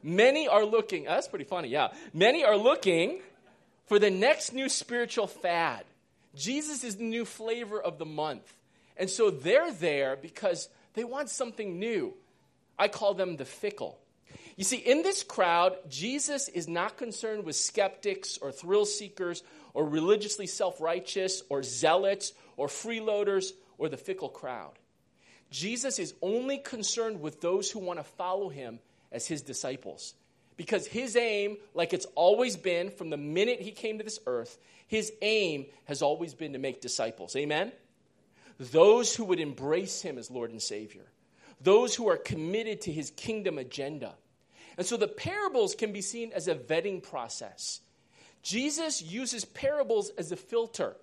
Many 0.02 0.48
are 0.48 0.64
looking, 0.64 1.06
oh, 1.06 1.10
that's 1.10 1.28
pretty 1.28 1.44
funny, 1.46 1.68
yeah. 1.68 1.88
Many 2.12 2.44
are 2.44 2.56
looking 2.56 3.20
for 3.86 3.98
the 3.98 4.10
next 4.10 4.52
new 4.52 4.68
spiritual 4.68 5.26
fad. 5.26 5.84
Jesus 6.34 6.84
is 6.84 6.96
the 6.96 7.04
new 7.04 7.24
flavor 7.24 7.80
of 7.80 7.98
the 7.98 8.04
month. 8.04 8.52
And 8.96 9.08
so 9.08 9.30
they're 9.30 9.72
there 9.72 10.16
because 10.16 10.68
they 10.94 11.04
want 11.04 11.30
something 11.30 11.78
new. 11.78 12.14
I 12.78 12.88
call 12.88 13.14
them 13.14 13.36
the 13.36 13.44
fickle. 13.44 13.98
You 14.56 14.64
see, 14.64 14.76
in 14.76 15.02
this 15.02 15.22
crowd, 15.22 15.76
Jesus 15.88 16.48
is 16.48 16.68
not 16.68 16.96
concerned 16.96 17.44
with 17.44 17.56
skeptics 17.56 18.38
or 18.38 18.52
thrill 18.52 18.84
seekers 18.84 19.42
or 19.72 19.84
religiously 19.84 20.46
self 20.46 20.80
righteous 20.80 21.42
or 21.48 21.62
zealots 21.62 22.32
or 22.56 22.68
freeloaders 22.68 23.52
or 23.78 23.88
the 23.88 23.96
fickle 23.96 24.28
crowd. 24.28 24.72
Jesus 25.50 25.98
is 25.98 26.14
only 26.22 26.58
concerned 26.58 27.20
with 27.20 27.40
those 27.40 27.70
who 27.70 27.78
want 27.78 27.98
to 27.98 28.04
follow 28.04 28.48
him 28.48 28.78
as 29.12 29.26
his 29.26 29.42
disciples. 29.42 30.14
Because 30.56 30.86
his 30.86 31.16
aim, 31.16 31.56
like 31.74 31.92
it's 31.92 32.06
always 32.14 32.56
been 32.56 32.90
from 32.90 33.10
the 33.10 33.16
minute 33.16 33.60
he 33.60 33.72
came 33.72 33.98
to 33.98 34.04
this 34.04 34.20
earth, 34.26 34.56
his 34.86 35.12
aim 35.20 35.66
has 35.86 36.02
always 36.02 36.34
been 36.34 36.52
to 36.52 36.58
make 36.58 36.80
disciples. 36.80 37.34
Amen? 37.34 37.72
Those 38.58 39.14
who 39.16 39.24
would 39.24 39.40
embrace 39.40 40.00
him 40.00 40.16
as 40.16 40.30
Lord 40.30 40.50
and 40.50 40.62
Savior, 40.62 41.06
those 41.60 41.94
who 41.94 42.08
are 42.08 42.16
committed 42.16 42.82
to 42.82 42.92
his 42.92 43.10
kingdom 43.10 43.58
agenda. 43.58 44.14
And 44.76 44.86
so 44.86 44.96
the 44.96 45.08
parables 45.08 45.74
can 45.74 45.92
be 45.92 46.02
seen 46.02 46.32
as 46.32 46.48
a 46.48 46.54
vetting 46.54 47.02
process. 47.02 47.80
Jesus 48.42 49.00
uses 49.00 49.44
parables 49.44 50.10
as 50.18 50.32
a 50.32 50.36
filter. 50.36 50.96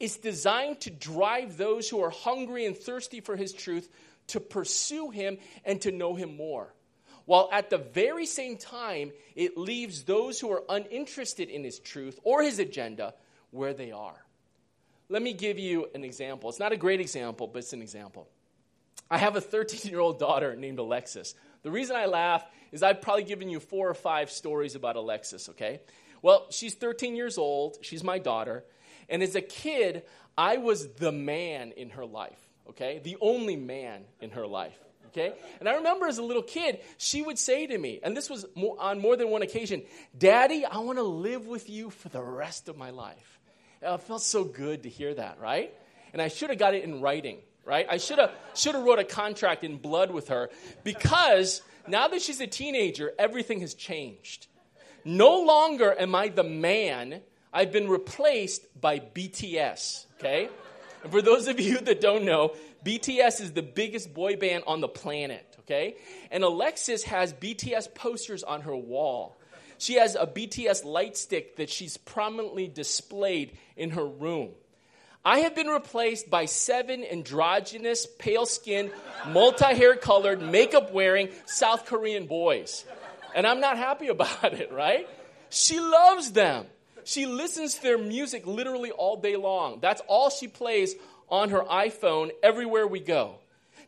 It's 0.00 0.16
designed 0.16 0.80
to 0.82 0.90
drive 0.90 1.56
those 1.56 1.88
who 1.88 2.02
are 2.02 2.10
hungry 2.10 2.66
and 2.66 2.76
thirsty 2.76 3.20
for 3.20 3.36
his 3.36 3.52
truth 3.52 3.88
to 4.28 4.40
pursue 4.40 5.10
him 5.10 5.38
and 5.64 5.80
to 5.82 5.92
know 5.92 6.14
him 6.14 6.36
more. 6.36 6.74
While 7.26 7.48
at 7.52 7.70
the 7.70 7.78
very 7.78 8.26
same 8.26 8.56
time, 8.56 9.12
it 9.34 9.56
leaves 9.56 10.02
those 10.04 10.40
who 10.40 10.52
are 10.52 10.62
uninterested 10.68 11.48
in 11.48 11.64
his 11.64 11.78
truth 11.78 12.18
or 12.22 12.42
his 12.42 12.58
agenda 12.58 13.14
where 13.50 13.72
they 13.72 13.92
are. 13.92 14.16
Let 15.08 15.22
me 15.22 15.32
give 15.32 15.58
you 15.58 15.88
an 15.94 16.04
example. 16.04 16.50
It's 16.50 16.58
not 16.58 16.72
a 16.72 16.76
great 16.76 17.00
example, 17.00 17.46
but 17.46 17.60
it's 17.60 17.72
an 17.72 17.82
example. 17.82 18.28
I 19.10 19.18
have 19.18 19.36
a 19.36 19.40
13 19.40 19.90
year 19.90 20.00
old 20.00 20.18
daughter 20.18 20.56
named 20.56 20.78
Alexis. 20.78 21.34
The 21.62 21.70
reason 21.70 21.96
I 21.96 22.06
laugh 22.06 22.44
is 22.72 22.82
I've 22.82 23.00
probably 23.00 23.24
given 23.24 23.48
you 23.48 23.60
four 23.60 23.88
or 23.88 23.94
five 23.94 24.30
stories 24.30 24.74
about 24.74 24.96
Alexis, 24.96 25.48
okay? 25.50 25.80
Well, 26.22 26.46
she's 26.50 26.74
13 26.74 27.16
years 27.16 27.38
old. 27.38 27.78
She's 27.82 28.02
my 28.02 28.18
daughter. 28.18 28.64
And 29.08 29.22
as 29.22 29.34
a 29.34 29.40
kid, 29.40 30.04
I 30.36 30.56
was 30.56 30.88
the 30.94 31.12
man 31.12 31.72
in 31.72 31.90
her 31.90 32.04
life, 32.04 32.38
okay? 32.70 33.00
The 33.02 33.16
only 33.20 33.56
man 33.56 34.04
in 34.20 34.30
her 34.30 34.46
life, 34.46 34.78
okay? 35.08 35.34
And 35.60 35.68
I 35.68 35.76
remember 35.76 36.06
as 36.06 36.18
a 36.18 36.22
little 36.22 36.42
kid, 36.42 36.80
she 36.98 37.22
would 37.22 37.38
say 37.38 37.66
to 37.66 37.76
me, 37.76 38.00
and 38.02 38.16
this 38.16 38.28
was 38.28 38.46
on 38.78 39.00
more 39.00 39.16
than 39.16 39.30
one 39.30 39.42
occasion, 39.42 39.82
Daddy, 40.16 40.64
I 40.64 40.78
want 40.78 40.98
to 40.98 41.04
live 41.04 41.46
with 41.46 41.68
you 41.68 41.90
for 41.90 42.08
the 42.08 42.22
rest 42.22 42.68
of 42.68 42.76
my 42.76 42.90
life. 42.90 43.38
And 43.82 43.94
it 43.94 44.00
felt 44.02 44.22
so 44.22 44.44
good 44.44 44.84
to 44.84 44.88
hear 44.88 45.14
that, 45.14 45.38
right? 45.40 45.72
And 46.12 46.22
I 46.22 46.28
should 46.28 46.50
have 46.50 46.58
got 46.58 46.74
it 46.74 46.84
in 46.84 47.00
writing, 47.00 47.38
right? 47.64 47.86
I 47.88 47.96
should 47.96 48.18
have 48.18 48.32
should 48.54 48.74
have 48.74 48.84
wrote 48.84 48.98
a 48.98 49.04
contract 49.04 49.64
in 49.64 49.76
blood 49.76 50.10
with 50.10 50.28
her 50.28 50.50
because 50.82 51.62
now 51.86 52.08
that 52.08 52.22
she's 52.22 52.40
a 52.40 52.46
teenager, 52.46 53.12
everything 53.18 53.60
has 53.60 53.74
changed. 53.74 54.46
No 55.04 55.40
longer 55.40 55.94
am 55.98 56.14
I 56.14 56.28
the 56.28 56.44
man, 56.44 57.20
I've 57.52 57.72
been 57.72 57.88
replaced 57.88 58.80
by 58.80 59.00
BTS, 59.00 60.06
okay? 60.18 60.48
And 61.02 61.12
for 61.12 61.20
those 61.20 61.46
of 61.46 61.60
you 61.60 61.78
that 61.80 62.00
don't 62.00 62.24
know, 62.24 62.54
BTS 62.84 63.40
is 63.40 63.52
the 63.52 63.62
biggest 63.62 64.14
boy 64.14 64.36
band 64.36 64.64
on 64.66 64.80
the 64.80 64.88
planet, 64.88 65.56
okay? 65.60 65.96
And 66.30 66.42
Alexis 66.42 67.04
has 67.04 67.34
BTS 67.34 67.94
posters 67.94 68.42
on 68.42 68.62
her 68.62 68.74
wall. 68.74 69.36
She 69.76 69.94
has 69.94 70.14
a 70.14 70.26
BTS 70.26 70.84
light 70.84 71.16
stick 71.16 71.56
that 71.56 71.68
she's 71.68 71.96
prominently 71.96 72.68
displayed 72.68 73.52
in 73.76 73.90
her 73.90 74.06
room. 74.06 74.50
I 75.24 75.38
have 75.40 75.54
been 75.54 75.68
replaced 75.68 76.28
by 76.28 76.44
seven 76.44 77.02
androgynous, 77.02 78.06
pale 78.18 78.44
skinned, 78.44 78.90
multi 79.28 79.74
hair 79.74 79.96
colored, 79.96 80.42
makeup 80.42 80.92
wearing 80.92 81.30
South 81.46 81.86
Korean 81.86 82.26
boys. 82.26 82.84
And 83.34 83.46
I'm 83.46 83.60
not 83.60 83.78
happy 83.78 84.08
about 84.16 84.52
it, 84.52 84.70
right? 84.70 85.08
She 85.48 85.80
loves 85.80 86.32
them. 86.32 86.66
She 87.04 87.26
listens 87.26 87.74
to 87.74 87.82
their 87.82 87.98
music 87.98 88.46
literally 88.46 88.90
all 88.90 89.16
day 89.16 89.36
long. 89.36 89.78
That's 89.80 90.02
all 90.08 90.30
she 90.30 90.48
plays 90.48 90.94
on 91.28 91.50
her 91.50 91.60
iPhone 91.60 92.30
everywhere 92.42 92.86
we 92.86 93.00
go. 93.00 93.36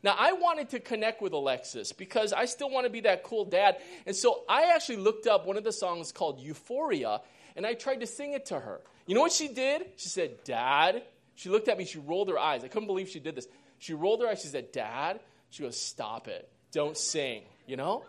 Now, 0.03 0.15
I 0.19 0.33
wanted 0.33 0.71
to 0.71 0.81
connect 0.81 1.21
with 1.21 1.33
Alexis 1.33 1.93
because 1.93 2.33
I 2.33 2.45
still 2.45 2.71
want 2.71 2.85
to 2.85 2.91
be 2.91 3.01
that 3.01 3.25
cool 3.25 3.45
dad. 3.45 3.77
And 4.07 4.15
so 4.15 4.45
I 4.49 4.73
actually 4.75 4.99
looked 4.99 5.27
up 5.27 5.47
one 5.47 5.57
of 5.57 5.65
the 5.65 5.73
songs 5.73 6.13
called 6.13 6.41
Euphoria 6.41 7.21
and 7.57 7.67
I 7.67 7.75
tried 7.75 8.01
to 8.01 8.07
sing 8.07 8.33
it 8.33 8.47
to 8.47 8.61
her. 8.61 8.81
You 9.07 9.15
know 9.15 9.23
what 9.23 9.33
she 9.33 9.49
did? 9.49 9.87
She 9.97 10.09
said, 10.09 10.45
Dad, 10.45 11.03
she 11.37 11.49
looked 11.49 11.69
at 11.69 11.79
me, 11.79 11.85
she 11.85 11.99
rolled 11.99 12.29
her 12.29 12.39
eyes. 12.39 12.65
I 12.65 12.69
couldn't 12.69 12.89
believe 12.89 13.09
she 13.09 13.21
did 13.21 13.37
this. 13.37 13.47
She 13.79 13.95
rolled 13.95 14.21
her 14.23 14.29
eyes, 14.29 14.43
she 14.43 14.49
said, 14.49 14.73
Dad, 14.73 15.21
she 15.51 15.63
goes, 15.63 15.79
Stop 15.79 16.27
it. 16.27 16.49
Don't 16.73 16.97
sing, 16.97 17.43
you 17.67 17.77
know? 17.77 18.05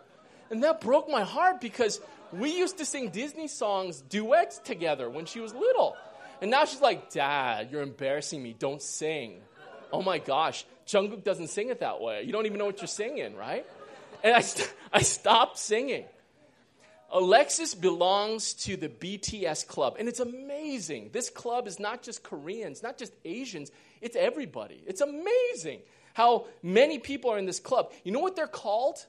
And 0.50 0.62
that 0.64 0.80
broke 0.80 1.08
my 1.08 1.22
heart 1.22 1.60
because 1.60 2.00
we 2.32 2.56
used 2.56 2.78
to 2.78 2.84
sing 2.84 3.10
Disney 3.10 3.48
songs, 3.48 4.00
duets 4.00 4.58
together 4.58 5.08
when 5.08 5.26
she 5.26 5.40
was 5.40 5.54
little. 5.54 5.96
And 6.40 6.50
now 6.50 6.64
she's 6.64 6.80
like, 6.80 7.10
Dad, 7.10 7.68
you're 7.70 7.82
embarrassing 7.82 8.42
me. 8.42 8.54
Don't 8.58 8.82
sing. 8.82 9.40
Oh 9.92 10.02
my 10.02 10.18
gosh, 10.18 10.64
Jungkook 10.86 11.24
doesn't 11.24 11.48
sing 11.48 11.68
it 11.68 11.80
that 11.80 12.00
way. 12.00 12.22
You 12.22 12.32
don't 12.32 12.46
even 12.46 12.58
know 12.58 12.66
what 12.66 12.80
you're 12.80 12.88
singing, 12.88 13.36
right? 13.36 13.66
And 14.22 14.34
I, 14.34 14.40
st- 14.40 14.72
I 14.92 15.02
stopped 15.02 15.58
singing. 15.58 16.04
Alexis 17.10 17.74
belongs 17.74 18.52
to 18.52 18.76
the 18.76 18.88
BTS 18.88 19.66
club, 19.66 19.96
and 19.98 20.08
it's 20.08 20.20
amazing. 20.20 21.10
This 21.12 21.30
club 21.30 21.66
is 21.66 21.80
not 21.80 22.02
just 22.02 22.22
Koreans, 22.22 22.82
not 22.82 22.98
just 22.98 23.12
Asians, 23.24 23.70
it's 24.00 24.14
everybody. 24.14 24.82
It's 24.86 25.00
amazing 25.00 25.80
how 26.12 26.46
many 26.62 26.98
people 26.98 27.30
are 27.30 27.38
in 27.38 27.46
this 27.46 27.60
club. 27.60 27.92
You 28.04 28.12
know 28.12 28.20
what 28.20 28.36
they're 28.36 28.46
called? 28.46 29.04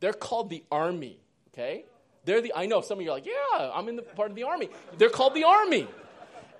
They're 0.00 0.12
called 0.12 0.50
the 0.50 0.62
army, 0.70 1.18
okay? 1.52 1.84
They're 2.24 2.40
the 2.40 2.52
I 2.54 2.66
know 2.66 2.80
some 2.80 2.98
of 2.98 3.04
you 3.04 3.10
are 3.10 3.14
like, 3.14 3.26
"Yeah, 3.26 3.72
I'm 3.74 3.88
in 3.88 3.96
the 3.96 4.02
part 4.02 4.30
of 4.30 4.36
the 4.36 4.44
army." 4.44 4.68
They're 4.96 5.10
called 5.10 5.34
the 5.34 5.44
army. 5.44 5.88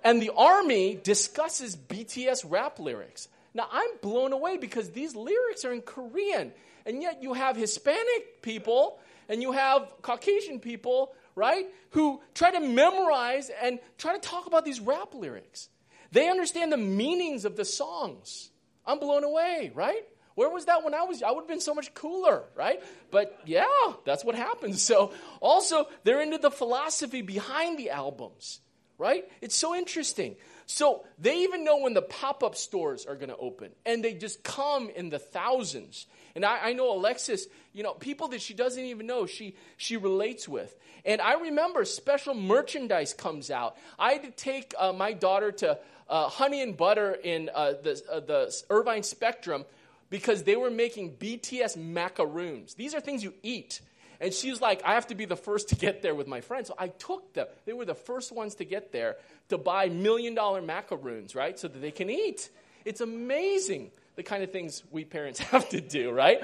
And 0.04 0.20
the 0.20 0.30
army 0.36 0.98
discusses 1.00 1.76
BTS 1.76 2.44
rap 2.44 2.80
lyrics. 2.80 3.28
Now, 3.54 3.68
I'm 3.70 3.98
blown 4.00 4.32
away 4.32 4.56
because 4.56 4.90
these 4.90 5.14
lyrics 5.14 5.64
are 5.64 5.72
in 5.72 5.82
Korean, 5.82 6.52
and 6.86 7.02
yet 7.02 7.22
you 7.22 7.34
have 7.34 7.54
Hispanic 7.56 8.42
people 8.42 8.98
and 9.32 9.40
you 9.40 9.52
have 9.52 9.90
Caucasian 10.02 10.60
people, 10.60 11.14
right, 11.34 11.64
who 11.92 12.20
try 12.34 12.50
to 12.50 12.60
memorize 12.60 13.50
and 13.62 13.78
try 13.96 14.12
to 14.12 14.20
talk 14.20 14.46
about 14.46 14.66
these 14.66 14.78
rap 14.78 15.14
lyrics. 15.14 15.70
They 16.10 16.28
understand 16.28 16.70
the 16.70 16.76
meanings 16.76 17.46
of 17.46 17.56
the 17.56 17.64
songs. 17.64 18.50
I'm 18.84 18.98
blown 18.98 19.24
away, 19.24 19.72
right? 19.74 20.04
Where 20.34 20.50
was 20.50 20.66
that 20.66 20.84
when 20.84 20.92
I 20.92 21.04
was? 21.04 21.22
I 21.22 21.30
would 21.30 21.42
have 21.42 21.48
been 21.48 21.60
so 21.60 21.72
much 21.74 21.94
cooler, 21.94 22.44
right? 22.54 22.82
But 23.10 23.40
yeah, 23.46 23.64
that's 24.04 24.22
what 24.22 24.34
happens. 24.34 24.82
So 24.92 25.12
also, 25.40 25.86
they're 26.04 26.20
into 26.20 26.36
the 26.36 26.50
philosophy 26.50 27.22
behind 27.22 27.78
the 27.78 27.88
albums, 27.88 28.60
right? 28.98 29.24
It's 29.40 29.56
so 29.56 29.74
interesting. 29.74 30.36
So 30.66 31.04
they 31.18 31.44
even 31.44 31.64
know 31.64 31.78
when 31.78 31.94
the 31.94 32.02
pop 32.02 32.42
up 32.42 32.54
stores 32.54 33.06
are 33.06 33.16
going 33.16 33.30
to 33.30 33.36
open, 33.36 33.70
and 33.86 34.04
they 34.04 34.12
just 34.12 34.42
come 34.42 34.90
in 34.90 35.08
the 35.08 35.18
thousands. 35.18 36.04
And 36.34 36.44
I, 36.44 36.68
I, 36.68 36.72
know 36.72 36.92
Alexis, 36.94 37.46
you 37.72 37.82
know, 37.82 37.92
people 37.92 38.28
that 38.28 38.40
she 38.40 38.54
doesn't 38.54 38.82
even 38.82 39.06
know, 39.06 39.26
she, 39.26 39.54
she 39.76 39.96
relates 39.96 40.48
with. 40.48 40.74
And 41.04 41.20
I 41.20 41.34
remember 41.34 41.84
special 41.84 42.34
merchandise 42.34 43.12
comes 43.12 43.50
out. 43.50 43.76
I 43.98 44.12
had 44.12 44.22
to 44.22 44.30
take 44.30 44.74
uh, 44.78 44.92
my 44.92 45.12
daughter 45.12 45.52
to 45.52 45.78
uh, 46.08 46.28
Honey 46.28 46.62
and 46.62 46.76
Butter 46.76 47.12
in 47.12 47.50
uh, 47.54 47.72
the, 47.82 48.02
uh, 48.10 48.20
the 48.20 48.62
Irvine 48.70 49.02
Spectrum 49.02 49.64
because 50.10 50.42
they 50.42 50.56
were 50.56 50.70
making 50.70 51.16
BTS 51.16 51.76
macaroons. 51.76 52.74
These 52.74 52.94
are 52.94 53.00
things 53.00 53.24
you 53.24 53.34
eat. 53.42 53.80
And 54.20 54.32
she's 54.32 54.60
like, 54.60 54.82
I 54.84 54.94
have 54.94 55.08
to 55.08 55.16
be 55.16 55.24
the 55.24 55.36
first 55.36 55.70
to 55.70 55.74
get 55.74 56.00
there 56.00 56.14
with 56.14 56.28
my 56.28 56.40
friends. 56.40 56.68
So 56.68 56.74
I 56.78 56.88
took 56.88 57.34
them. 57.34 57.46
They 57.64 57.72
were 57.72 57.84
the 57.84 57.96
first 57.96 58.30
ones 58.30 58.54
to 58.56 58.64
get 58.64 58.92
there 58.92 59.16
to 59.48 59.58
buy 59.58 59.88
million 59.88 60.34
dollar 60.36 60.62
macaroons, 60.62 61.34
right? 61.34 61.58
So 61.58 61.66
that 61.66 61.80
they 61.80 61.90
can 61.90 62.08
eat. 62.08 62.48
It's 62.84 63.00
amazing 63.00 63.90
the 64.16 64.22
kind 64.22 64.42
of 64.42 64.52
things 64.52 64.82
we 64.90 65.04
parents 65.04 65.38
have 65.50 65.68
to 65.70 65.80
do, 65.80 66.10
right? 66.10 66.42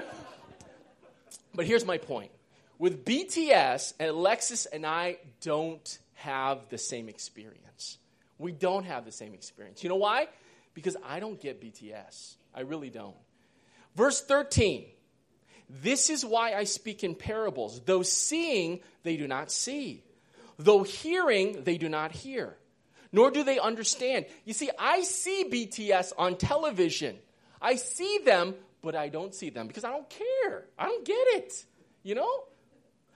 But 1.54 1.66
here's 1.66 1.84
my 1.84 1.98
point. 1.98 2.30
With 2.78 3.04
BTS, 3.04 3.94
and 3.98 4.10
Alexis 4.10 4.66
and 4.66 4.86
I 4.86 5.18
don't 5.40 5.98
have 6.14 6.68
the 6.68 6.78
same 6.78 7.08
experience. 7.08 7.98
We 8.38 8.52
don't 8.52 8.84
have 8.84 9.04
the 9.04 9.12
same 9.12 9.34
experience. 9.34 9.82
You 9.82 9.88
know 9.88 9.96
why? 9.96 10.28
Because 10.74 10.96
I 11.04 11.18
don't 11.18 11.40
get 11.40 11.60
BTS. 11.60 12.36
I 12.54 12.60
really 12.60 12.90
don't. 12.90 13.16
Verse 13.96 14.20
13 14.20 14.84
This 15.68 16.10
is 16.10 16.24
why 16.24 16.54
I 16.54 16.64
speak 16.64 17.02
in 17.02 17.14
parables. 17.16 17.80
Though 17.84 18.02
seeing, 18.02 18.80
they 19.02 19.16
do 19.16 19.26
not 19.26 19.50
see. 19.50 20.04
Though 20.58 20.82
hearing, 20.82 21.64
they 21.64 21.78
do 21.78 21.88
not 21.88 22.12
hear. 22.12 22.56
Nor 23.10 23.30
do 23.30 23.42
they 23.42 23.58
understand. 23.58 24.26
You 24.44 24.52
see, 24.52 24.70
I 24.78 25.02
see 25.02 25.48
BTS 25.50 26.12
on 26.18 26.36
television. 26.36 27.16
I 27.60 27.76
see 27.76 28.20
them, 28.24 28.54
but 28.82 28.94
I 28.94 29.08
don't 29.08 29.34
see 29.34 29.50
them 29.50 29.66
because 29.66 29.84
I 29.84 29.90
don't 29.90 30.08
care. 30.08 30.64
I 30.78 30.86
don't 30.86 31.04
get 31.04 31.26
it. 31.34 31.64
You 32.02 32.14
know? 32.14 32.44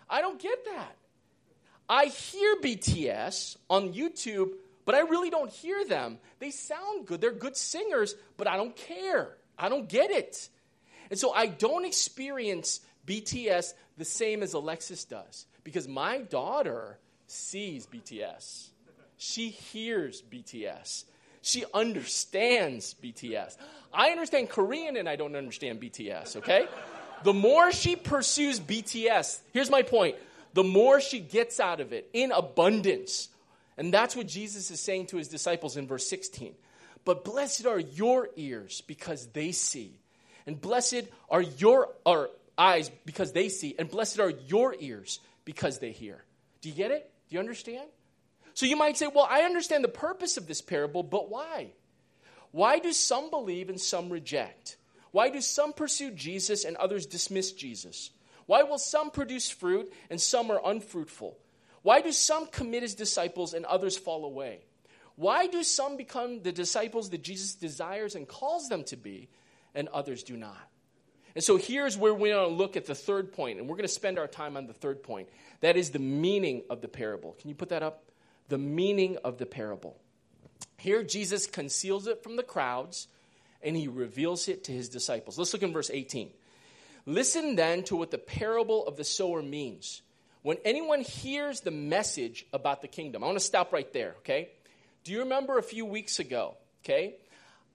I 0.09 0.21
don't 0.21 0.41
get 0.41 0.65
that. 0.67 0.97
I 1.89 2.07
hear 2.07 2.57
BTS 2.57 3.57
on 3.69 3.93
YouTube, 3.93 4.51
but 4.85 4.95
I 4.95 5.01
really 5.01 5.31
don't 5.31 5.51
hear 5.51 5.85
them. 5.85 6.19
They 6.39 6.51
sound 6.51 7.07
good. 7.07 7.21
They're 7.21 7.33
good 7.33 7.57
singers, 7.57 8.15
but 8.37 8.47
I 8.47 8.57
don't 8.57 8.75
care. 8.77 9.37
I 9.59 9.69
don't 9.69 9.89
get 9.89 10.11
it. 10.11 10.49
And 11.11 11.19
so 11.19 11.33
I 11.33 11.47
don't 11.47 11.85
experience 11.85 12.81
BTS 13.07 13.75
the 13.99 14.05
same 14.05 14.43
as 14.43 14.55
Alexis 14.55 15.05
does 15.05 15.47
because 15.65 15.87
my 15.87 16.19
daughter 16.19 16.99
sees 17.27 17.87
BTS. 17.87 18.69
She 19.17 19.51
hears 19.51 20.23
BTS. 20.23 21.05
She 21.43 21.65
understands 21.75 22.95
BTS. 23.03 23.57
I 23.93 24.11
understand 24.11 24.49
Korean 24.49 24.97
and 24.97 25.09
I 25.09 25.17
don't 25.17 25.37
understand 25.37 25.81
BTS, 25.81 26.37
okay? 26.37 26.67
the 27.25 27.33
more 27.33 27.73
she 27.73 27.97
pursues 27.97 28.61
BTS, 28.61 29.41
here's 29.53 29.71
my 29.71 29.83
point 29.83 30.17
the 30.55 30.65
more 30.65 31.01
she 31.01 31.19
gets 31.19 31.61
out 31.61 31.81
of 31.81 31.93
it 31.93 32.11
in 32.13 32.31
abundance. 32.31 33.29
And 33.79 33.93
that's 33.93 34.15
what 34.15 34.27
Jesus 34.27 34.71
is 34.71 34.81
saying 34.81 35.07
to 35.07 35.17
his 35.17 35.29
disciples 35.29 35.79
in 35.79 35.87
verse 35.87 36.07
16. 36.07 36.55
But 37.07 37.25
blessed 37.25 37.65
are 37.65 37.81
your 37.81 38.29
ears 38.37 38.83
because 38.83 39.27
they 39.29 39.53
see, 39.53 39.99
and 40.47 40.61
blessed 40.61 41.05
are 41.31 41.41
your 41.41 41.89
are 42.05 42.29
eyes 42.57 42.91
because 43.07 43.33
they 43.33 43.49
see, 43.49 43.75
and 43.79 43.91
blessed 43.91 44.21
are 44.21 44.31
your 44.31 44.77
ears 44.79 45.21
because 45.45 45.79
they 45.79 45.91
hear. 45.91 46.23
Do 46.61 46.69
you 46.69 46.75
get 46.75 46.91
it? 46.91 47.11
Do 47.29 47.35
you 47.35 47.41
understand? 47.41 47.89
So 48.55 48.67
you 48.67 48.77
might 48.77 48.97
say, 48.97 49.07
well, 49.07 49.27
I 49.29 49.43
understand 49.43 49.85
the 49.85 49.89
purpose 49.89 50.37
of 50.37 50.47
this 50.47 50.61
parable, 50.61 51.03
but 51.03 51.31
why? 51.31 51.73
Why 52.51 52.79
do 52.79 52.93
some 52.93 53.31
believe 53.31 53.69
and 53.69 53.81
some 53.81 54.11
reject? 54.11 54.77
Why 55.11 55.31
do 55.31 55.41
some 55.41 55.73
pursue 55.73 56.11
Jesus 56.11 56.65
and 56.65 56.77
others 56.77 57.07
dismiss 57.07 57.53
Jesus? 57.53 58.11
Why 58.47 58.63
will 58.63 58.79
some 58.79 59.11
produce 59.11 59.51
fruit 59.51 59.93
and 60.11 60.21
some 60.21 60.51
are 60.51 60.61
unfruitful? 60.65 61.37
Why 61.83 62.01
do 62.01 62.13
some 62.13 62.47
commit 62.47 62.83
as 62.83 62.95
disciples 62.95 63.55
and 63.55 63.65
others 63.65 63.97
fall 63.97 64.25
away? 64.25 64.61
Why 65.17 65.47
do 65.47 65.63
some 65.63 65.97
become 65.97 66.43
the 66.43 66.53
disciples 66.53 67.11
that 67.11 67.23
Jesus 67.23 67.55
desires 67.55 68.15
and 68.15 68.27
calls 68.27 68.69
them 68.69 68.85
to 68.85 68.97
be, 68.97 69.29
and 69.75 69.89
others 69.89 70.23
do 70.23 70.37
not? 70.37 70.69
And 71.35 71.43
so 71.43 71.57
here's 71.57 71.97
where 71.97 72.15
we're 72.15 72.35
going 72.35 72.51
to 72.51 72.55
look 72.55 72.77
at 72.77 72.87
the 72.87 72.95
third 72.95 73.33
point, 73.33 73.59
and 73.59 73.69
we're 73.69 73.77
going 73.77 73.89
to 73.89 73.93
spend 73.93 74.19
our 74.19 74.27
time 74.27 74.57
on 74.57 74.67
the 74.67 74.73
third 74.73 75.03
point. 75.03 75.29
That 75.61 75.77
is 75.77 75.91
the 75.91 75.99
meaning 75.99 76.63
of 76.71 76.81
the 76.81 76.89
parable. 76.89 77.37
Can 77.41 77.49
you 77.49 77.55
put 77.55 77.71
that 77.71 77.83
up? 77.83 78.05
The 78.53 78.59
meaning 78.59 79.17
of 79.25 79.39
the 79.39 79.47
parable. 79.47 79.97
Here, 80.77 81.03
Jesus 81.03 81.47
conceals 81.47 82.07
it 82.07 82.23
from 82.23 82.37
the 82.37 82.43
crowds 82.43 83.09
and 83.63 83.75
he 83.75 83.89
reveals 83.89 84.47
it 84.47 84.65
to 84.65 84.73
his 84.73 84.91
disciples. 84.91 85.39
Let's 85.39 85.55
look 85.55 85.63
in 85.63 85.73
verse 85.73 85.89
18. 85.91 86.29
Listen 87.07 87.57
then 87.57 87.83
to 87.85 87.97
what 87.97 88.11
the 88.11 88.19
parable 88.19 88.87
of 88.87 88.99
the 88.99 89.05
sower 89.05 89.41
means. 89.41 90.03
When 90.43 90.59
anyone 90.67 91.01
hears 91.01 91.61
the 91.63 91.71
message 91.71 92.45
about 92.53 92.83
the 92.83 92.89
kingdom, 92.89 93.25
I 93.25 93.27
want 93.29 93.39
to 93.39 93.45
stop 93.45 93.73
right 93.73 93.91
there, 93.95 94.17
okay? 94.19 94.51
Do 95.05 95.13
you 95.13 95.21
remember 95.21 95.57
a 95.57 95.63
few 95.63 95.87
weeks 95.87 96.19
ago, 96.19 96.59
okay? 96.85 97.15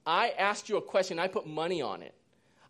I 0.06 0.30
asked 0.30 0.70
you 0.70 0.78
a 0.78 0.82
question, 0.84 1.18
I 1.18 1.28
put 1.28 1.48
money 1.48 1.82
on 1.82 2.04
it. 2.04 2.14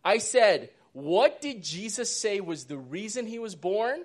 I 0.05 0.19
said, 0.19 0.69
what 0.93 1.41
did 1.41 1.61
Jesus 1.61 2.09
say 2.15 2.39
was 2.39 2.63
the 2.63 2.77
reason 2.77 3.25
he 3.25 3.37
was 3.37 3.53
born 3.53 3.99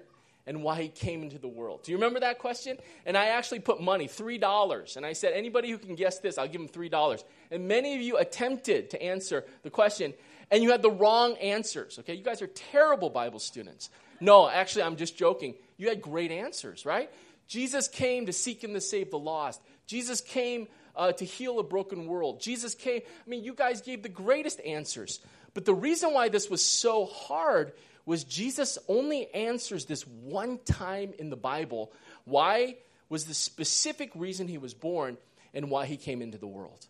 and 0.46 0.62
why 0.62 0.82
he 0.82 0.88
came 0.88 1.22
into 1.22 1.38
the 1.38 1.48
world? 1.48 1.84
Do 1.84 1.92
you 1.92 1.98
remember 1.98 2.20
that 2.20 2.38
question? 2.38 2.76
And 3.06 3.16
I 3.16 3.26
actually 3.26 3.60
put 3.60 3.80
money, 3.80 4.08
$3. 4.08 4.96
And 4.96 5.06
I 5.06 5.12
said, 5.12 5.32
anybody 5.34 5.70
who 5.70 5.78
can 5.78 5.94
guess 5.94 6.18
this, 6.18 6.38
I'll 6.38 6.48
give 6.48 6.60
them 6.60 6.68
$3. 6.68 7.24
And 7.50 7.68
many 7.68 7.94
of 7.94 8.02
you 8.02 8.18
attempted 8.18 8.90
to 8.90 9.02
answer 9.02 9.44
the 9.62 9.70
question, 9.70 10.14
and 10.50 10.62
you 10.62 10.70
had 10.70 10.82
the 10.82 10.90
wrong 10.90 11.36
answers. 11.36 11.98
Okay, 12.00 12.14
you 12.14 12.24
guys 12.24 12.42
are 12.42 12.48
terrible 12.48 13.10
Bible 13.10 13.38
students. 13.38 13.90
No, 14.20 14.48
actually, 14.48 14.82
I'm 14.82 14.96
just 14.96 15.16
joking. 15.16 15.54
You 15.76 15.88
had 15.88 16.02
great 16.02 16.30
answers, 16.30 16.84
right? 16.84 17.10
Jesus 17.48 17.88
came 17.88 18.26
to 18.26 18.32
seek 18.32 18.64
and 18.64 18.74
to 18.74 18.80
save 18.80 19.10
the 19.10 19.18
lost. 19.18 19.60
Jesus 19.86 20.20
came 20.20 20.68
uh, 20.94 21.12
to 21.12 21.24
heal 21.24 21.58
a 21.58 21.62
broken 21.62 22.06
world. 22.06 22.40
Jesus 22.40 22.74
came, 22.74 23.02
I 23.04 23.30
mean, 23.30 23.44
you 23.44 23.54
guys 23.54 23.80
gave 23.80 24.02
the 24.02 24.08
greatest 24.08 24.60
answers. 24.60 25.20
But 25.54 25.64
the 25.64 25.74
reason 25.74 26.14
why 26.14 26.28
this 26.28 26.48
was 26.48 26.64
so 26.64 27.06
hard 27.06 27.72
was 28.04 28.24
Jesus 28.24 28.78
only 28.88 29.32
answers 29.32 29.86
this 29.86 30.06
one 30.06 30.58
time 30.64 31.12
in 31.18 31.30
the 31.30 31.36
Bible. 31.36 31.92
Why 32.24 32.76
was 33.08 33.26
the 33.26 33.34
specific 33.34 34.10
reason 34.14 34.48
he 34.48 34.58
was 34.58 34.74
born 34.74 35.18
and 35.54 35.70
why 35.70 35.86
he 35.86 35.96
came 35.96 36.22
into 36.22 36.38
the 36.38 36.46
world. 36.46 36.86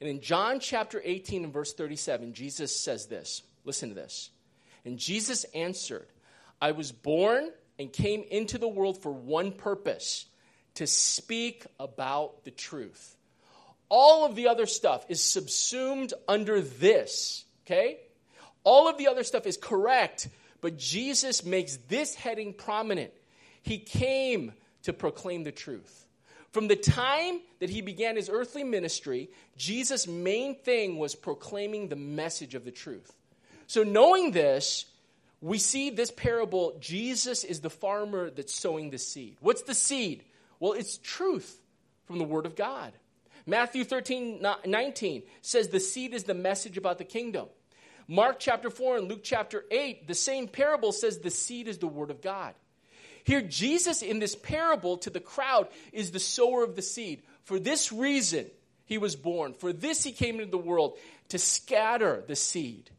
And 0.00 0.08
in 0.08 0.22
John 0.22 0.58
chapter 0.58 1.02
18 1.04 1.44
and 1.44 1.52
verse 1.52 1.74
37, 1.74 2.32
Jesus 2.32 2.74
says 2.74 3.06
this. 3.06 3.42
Listen 3.64 3.90
to 3.90 3.94
this. 3.94 4.30
And 4.86 4.98
Jesus 4.98 5.44
answered, 5.54 6.06
I 6.62 6.72
was 6.72 6.92
born 6.92 7.50
and 7.78 7.92
came 7.92 8.24
into 8.30 8.56
the 8.56 8.68
world 8.68 9.02
for 9.02 9.12
one 9.12 9.52
purpose 9.52 10.24
to 10.76 10.86
speak 10.86 11.66
about 11.78 12.44
the 12.44 12.50
truth. 12.50 13.16
All 13.90 14.24
of 14.24 14.36
the 14.36 14.48
other 14.48 14.66
stuff 14.66 15.04
is 15.10 15.22
subsumed 15.22 16.14
under 16.26 16.62
this 16.62 17.44
okay? 17.70 17.98
All 18.64 18.88
of 18.88 18.98
the 18.98 19.08
other 19.08 19.24
stuff 19.24 19.46
is 19.46 19.56
correct, 19.56 20.28
but 20.60 20.76
Jesus 20.76 21.44
makes 21.44 21.76
this 21.88 22.14
heading 22.14 22.52
prominent. 22.52 23.12
He 23.62 23.78
came 23.78 24.52
to 24.82 24.92
proclaim 24.92 25.44
the 25.44 25.52
truth. 25.52 26.06
From 26.52 26.66
the 26.66 26.76
time 26.76 27.40
that 27.60 27.70
he 27.70 27.80
began 27.80 28.16
his 28.16 28.28
earthly 28.28 28.64
ministry, 28.64 29.30
Jesus' 29.56 30.08
main 30.08 30.56
thing 30.56 30.98
was 30.98 31.14
proclaiming 31.14 31.88
the 31.88 31.96
message 31.96 32.54
of 32.54 32.64
the 32.64 32.72
truth. 32.72 33.12
So, 33.68 33.84
knowing 33.84 34.32
this, 34.32 34.86
we 35.40 35.58
see 35.58 35.90
this 35.90 36.10
parable 36.10 36.76
Jesus 36.80 37.44
is 37.44 37.60
the 37.60 37.70
farmer 37.70 38.30
that's 38.30 38.54
sowing 38.54 38.90
the 38.90 38.98
seed. 38.98 39.36
What's 39.40 39.62
the 39.62 39.74
seed? 39.74 40.24
Well, 40.58 40.72
it's 40.72 40.98
truth 40.98 41.60
from 42.04 42.18
the 42.18 42.24
Word 42.24 42.46
of 42.46 42.56
God. 42.56 42.92
Matthew 43.46 43.84
13, 43.84 44.44
19 44.66 45.22
says 45.40 45.68
the 45.68 45.80
seed 45.80 46.14
is 46.14 46.24
the 46.24 46.34
message 46.34 46.76
about 46.76 46.98
the 46.98 47.04
kingdom. 47.04 47.46
Mark 48.10 48.40
chapter 48.40 48.70
4 48.70 48.96
and 48.96 49.08
Luke 49.08 49.20
chapter 49.22 49.64
8, 49.70 50.08
the 50.08 50.16
same 50.16 50.48
parable 50.48 50.90
says 50.90 51.20
the 51.20 51.30
seed 51.30 51.68
is 51.68 51.78
the 51.78 51.86
word 51.86 52.10
of 52.10 52.20
God. 52.20 52.54
Here, 53.22 53.40
Jesus 53.40 54.02
in 54.02 54.18
this 54.18 54.34
parable 54.34 54.96
to 54.98 55.10
the 55.10 55.20
crowd 55.20 55.68
is 55.92 56.10
the 56.10 56.18
sower 56.18 56.64
of 56.64 56.74
the 56.74 56.82
seed. 56.82 57.22
For 57.44 57.60
this 57.60 57.92
reason, 57.92 58.46
he 58.84 58.98
was 58.98 59.14
born. 59.14 59.54
For 59.54 59.72
this, 59.72 60.02
he 60.02 60.10
came 60.10 60.40
into 60.40 60.50
the 60.50 60.58
world 60.58 60.98
to 61.28 61.38
scatter 61.38 62.24
the 62.26 62.34
seed 62.34 62.90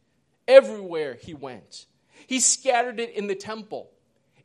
everywhere 0.47 1.15
he 1.15 1.34
went. 1.34 1.88
He 2.26 2.39
scattered 2.39 3.02
it 3.02 3.10
in 3.10 3.28
the 3.28 3.36
temple, 3.36 3.91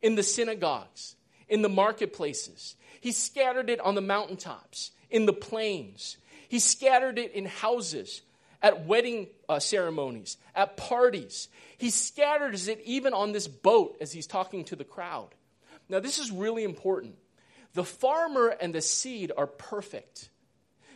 in 0.02 0.16
the 0.16 0.24
synagogues, 0.24 1.14
in 1.48 1.62
the 1.62 1.68
marketplaces. 1.68 2.74
He 3.00 3.12
scattered 3.12 3.70
it 3.70 3.78
on 3.78 3.94
the 3.94 4.00
mountaintops, 4.00 4.90
in 5.10 5.26
the 5.26 5.32
plains. 5.32 6.16
He 6.48 6.58
scattered 6.58 7.20
it 7.20 7.34
in 7.34 7.46
houses 7.46 8.22
at 8.66 8.84
wedding 8.84 9.28
uh, 9.48 9.60
ceremonies, 9.60 10.38
at 10.52 10.76
parties. 10.76 11.46
He 11.78 11.90
scatters 11.90 12.66
it 12.66 12.80
even 12.84 13.14
on 13.14 13.30
this 13.30 13.46
boat 13.46 13.96
as 14.00 14.10
he's 14.10 14.26
talking 14.26 14.64
to 14.64 14.74
the 14.74 14.82
crowd. 14.82 15.28
Now, 15.88 16.00
this 16.00 16.18
is 16.18 16.32
really 16.32 16.64
important. 16.64 17.14
The 17.74 17.84
farmer 17.84 18.48
and 18.48 18.74
the 18.74 18.80
seed 18.80 19.30
are 19.36 19.46
perfect, 19.46 20.30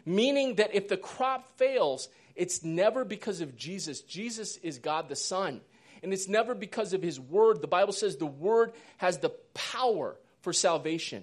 meaning 0.05 0.57
that 0.57 0.75
if 0.75 0.89
the 0.89 0.97
crop 0.97 1.47
fails, 1.59 2.09
it's 2.35 2.65
never 2.65 3.05
because 3.05 3.41
of 3.41 3.57
Jesus. 3.57 4.01
Jesus 4.01 4.57
is 4.57 4.79
God 4.79 5.09
the 5.09 5.15
Son. 5.15 5.61
And 6.03 6.13
it's 6.13 6.27
never 6.27 6.57
because 6.57 6.93
of 6.93 7.03
his 7.03 7.21
word. 7.21 7.61
The 7.61 7.69
Bible 7.69 7.93
says 7.93 8.17
the 8.17 8.27
word 8.27 8.73
has 8.97 9.19
the 9.19 9.31
power 9.55 10.17
for 10.41 10.53
salvation. 10.53 11.23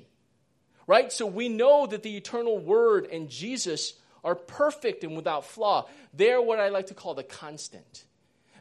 Right? 0.86 1.12
So 1.12 1.26
we 1.26 1.50
know 1.50 1.88
that 1.88 2.04
the 2.04 2.16
eternal 2.16 2.58
word 2.58 3.06
and 3.12 3.28
Jesus 3.28 3.96
are 4.28 4.36
perfect 4.36 5.06
and 5.06 5.16
without 5.16 5.46
flaw. 5.46 5.88
They're 6.14 6.42
what 6.42 6.60
I 6.60 6.68
like 6.68 6.88
to 6.88 6.94
call 6.94 7.14
the 7.14 7.24
constant. 7.24 8.04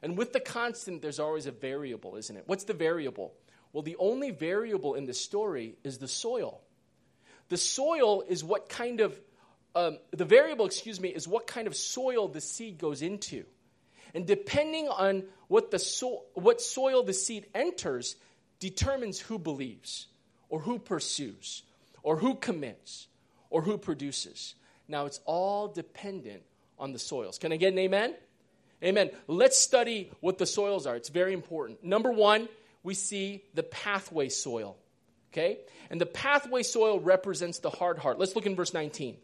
And 0.00 0.16
with 0.16 0.33
the 0.33 0.38
constant, 0.38 1.02
there's 1.02 1.18
always 1.18 1.46
a 1.46 1.50
variable, 1.50 2.14
isn't 2.14 2.37
it? 2.37 2.44
What's 2.46 2.64
the 2.64 2.72
variable? 2.72 3.35
Well, 3.72 3.83
the 3.83 3.96
only 3.98 4.31
variable 4.31 4.94
in 4.94 5.07
the 5.07 5.12
story 5.12 5.74
is 5.83 5.98
the 5.98 6.07
soil. 6.07 6.61
The 7.48 7.57
soil 7.57 8.22
is 8.29 8.44
what 8.44 8.68
kind 8.68 9.00
of, 9.00 9.20
um, 9.74 9.98
the 10.12 10.24
variable, 10.24 10.66
excuse 10.66 11.00
me, 11.00 11.09
is 11.09 11.26
what 11.26 11.48
kind 11.48 11.66
of 11.66 11.74
soil 11.74 12.29
the 12.29 12.40
seed 12.40 12.79
goes 12.79 13.02
into. 13.02 13.44
And 14.14 14.24
depending 14.24 14.87
on 14.87 15.24
what, 15.48 15.72
the 15.72 15.81
so, 15.81 16.22
what 16.35 16.61
soil 16.61 17.02
the 17.02 17.12
seed 17.12 17.44
enters, 17.57 18.14
determines 18.61 19.18
who 19.18 19.37
believes, 19.37 20.07
or 20.48 20.61
who 20.61 20.79
pursues, 20.79 21.64
or 22.05 22.18
who 22.18 22.37
commits, 22.37 23.09
or 23.50 23.62
who 23.62 23.79
produces. 23.79 24.55
Now, 24.88 25.07
it's 25.07 25.20
all 25.25 25.68
dependent 25.68 26.42
on 26.79 26.92
the 26.92 26.99
soils. 26.99 27.38
Can 27.38 27.53
I 27.53 27.57
get 27.57 27.72
an 27.72 27.79
amen? 27.79 28.14
Amen. 28.83 29.11
Let's 29.27 29.59
study 29.59 30.11
what 30.20 30.38
the 30.38 30.46
soils 30.46 30.87
are. 30.87 30.96
It's 30.96 31.09
very 31.09 31.33
important. 31.33 31.83
Number 31.83 32.11
one, 32.12 32.49
we 32.83 32.94
see 32.94 33.42
the 33.55 33.62
pathway 33.62 34.29
soil. 34.29 34.77
Okay? 35.33 35.59
And 35.90 36.01
the 36.01 36.07
pathway 36.07 36.62
soil 36.62 37.01
represents 37.01 37.59
the 37.59 37.70
hard 37.70 37.99
heart. 37.99 38.18
Let's 38.18 38.37
look 38.37 38.46
in 38.46 38.55
verse 38.55 38.75
19. 38.75 39.16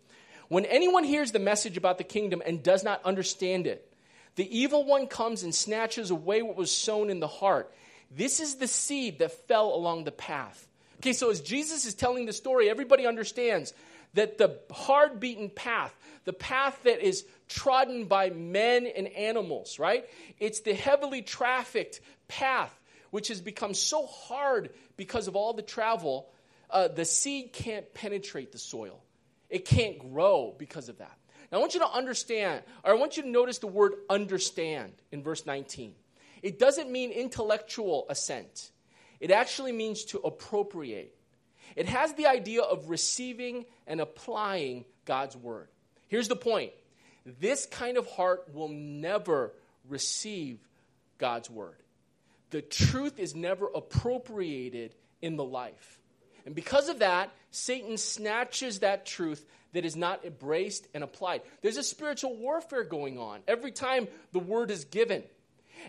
When 0.49 0.65
anyone 0.67 1.05
hears 1.05 1.33
the 1.33 1.39
message 1.39 1.77
about 1.77 1.99
the 1.99 2.05
kingdom 2.05 2.43
and 2.45 2.63
does 2.63 2.85
not 2.85 3.05
understand 3.05 3.67
it, 3.67 3.93
the 4.35 4.59
evil 4.59 4.85
one 4.85 5.07
comes 5.07 5.43
and 5.43 5.55
snatches 5.55 6.11
away 6.11 6.43
what 6.43 6.57
was 6.57 6.71
sown 6.71 7.11
in 7.11 7.21
the 7.21 7.29
heart. 7.29 7.73
This 8.11 8.41
is 8.41 8.57
the 8.57 8.67
seed 8.67 9.19
that 9.19 9.47
fell 9.49 9.75
along 9.75 10.05
the 10.05 10.13
path. 10.13 10.67
Okay, 10.99 11.13
so 11.13 11.31
as 11.31 11.41
Jesus 11.41 11.85
is 11.85 11.95
telling 11.95 12.27
the 12.27 12.33
story, 12.33 12.71
everybody 12.71 13.07
understands 13.07 13.73
that 14.15 14.39
the 14.39 14.59
hard 14.71 15.21
beaten 15.21 15.51
path, 15.51 15.95
the 16.25 16.33
path 16.33 16.79
that 16.85 17.01
is 17.01 17.25
trodden 17.49 18.05
by 18.05 18.31
men 18.31 18.87
and 18.87 19.09
animals, 19.09 19.79
right? 19.79 20.07
It's 20.39 20.61
the 20.61 20.75
heavily 20.75 21.23
trafficked 21.23 22.01
path 22.29 22.79
which 23.13 23.29
has 23.29 23.43
become 23.43 23.75
so 23.75 24.07
hard 24.07 24.71
because 24.97 25.29
of 25.29 25.37
all 25.37 25.53
the 25.53 25.63
travel, 25.63 26.31
uh, 26.71 26.89
the 26.89 27.05
seed 27.05 27.53
can't 27.53 27.93
penetrate 27.93 28.53
the 28.53 28.59
soil. 28.59 29.03
It 29.51 29.67
can't 29.67 29.99
grow 29.99 30.55
because 30.59 30.89
of 30.89 30.97
that. 30.99 31.15
Now, 31.51 31.59
I 31.59 31.61
want 31.61 31.75
you 31.75 31.81
to 31.81 31.91
understand, 31.91 32.63
or 32.83 32.93
I 32.93 32.95
want 32.95 33.19
you 33.19 33.23
to 33.23 33.29
notice 33.29 33.59
the 33.59 33.67
word 33.67 33.93
understand 34.09 34.93
in 35.13 35.23
verse 35.23 35.45
19. 35.45 35.95
It 36.43 36.59
doesn't 36.59 36.91
mean 36.91 37.11
intellectual 37.11 38.07
assent, 38.09 38.73
it 39.21 39.31
actually 39.31 39.73
means 39.73 40.05
to 40.07 40.19
appropriate. 40.19 41.15
It 41.77 41.87
has 41.87 42.15
the 42.15 42.27
idea 42.27 42.63
of 42.63 42.91
receiving 42.91 43.65
and 43.87 44.01
applying 44.01 44.85
God's 45.05 45.37
word. 45.37 45.69
Here's 46.09 46.29
the 46.29 46.37
point 46.37 46.73
this 47.41 47.67
kind 47.67 47.97
of 47.97 48.07
heart 48.07 48.49
will 48.53 48.69
never 48.69 49.53
receive 49.89 50.59
God's 51.19 51.49
word. 51.49 51.77
The 52.51 52.63
truth 52.63 53.19
is 53.19 53.35
never 53.35 53.67
appropriated 53.67 54.95
in 55.21 55.37
the 55.37 55.45
life. 55.45 56.01
And 56.45 56.55
because 56.55 56.89
of 56.89 56.99
that, 56.99 57.31
Satan 57.51 57.97
snatches 57.97 58.81
that 58.81 59.07
truth 59.07 59.45
that 59.73 59.85
is 59.85 59.97
not 59.97 60.25
embraced 60.25 60.87
and 60.93 61.03
applied. 61.03 61.43
There's 61.63 61.77
a 61.77 61.83
spiritual 61.83 62.37
warfare 62.37 62.85
going 62.85 63.19
on 63.19 63.41
every 63.49 63.73
time 63.73 64.09
the 64.33 64.39
word 64.39 64.71
is 64.71 64.85
given. 64.85 65.23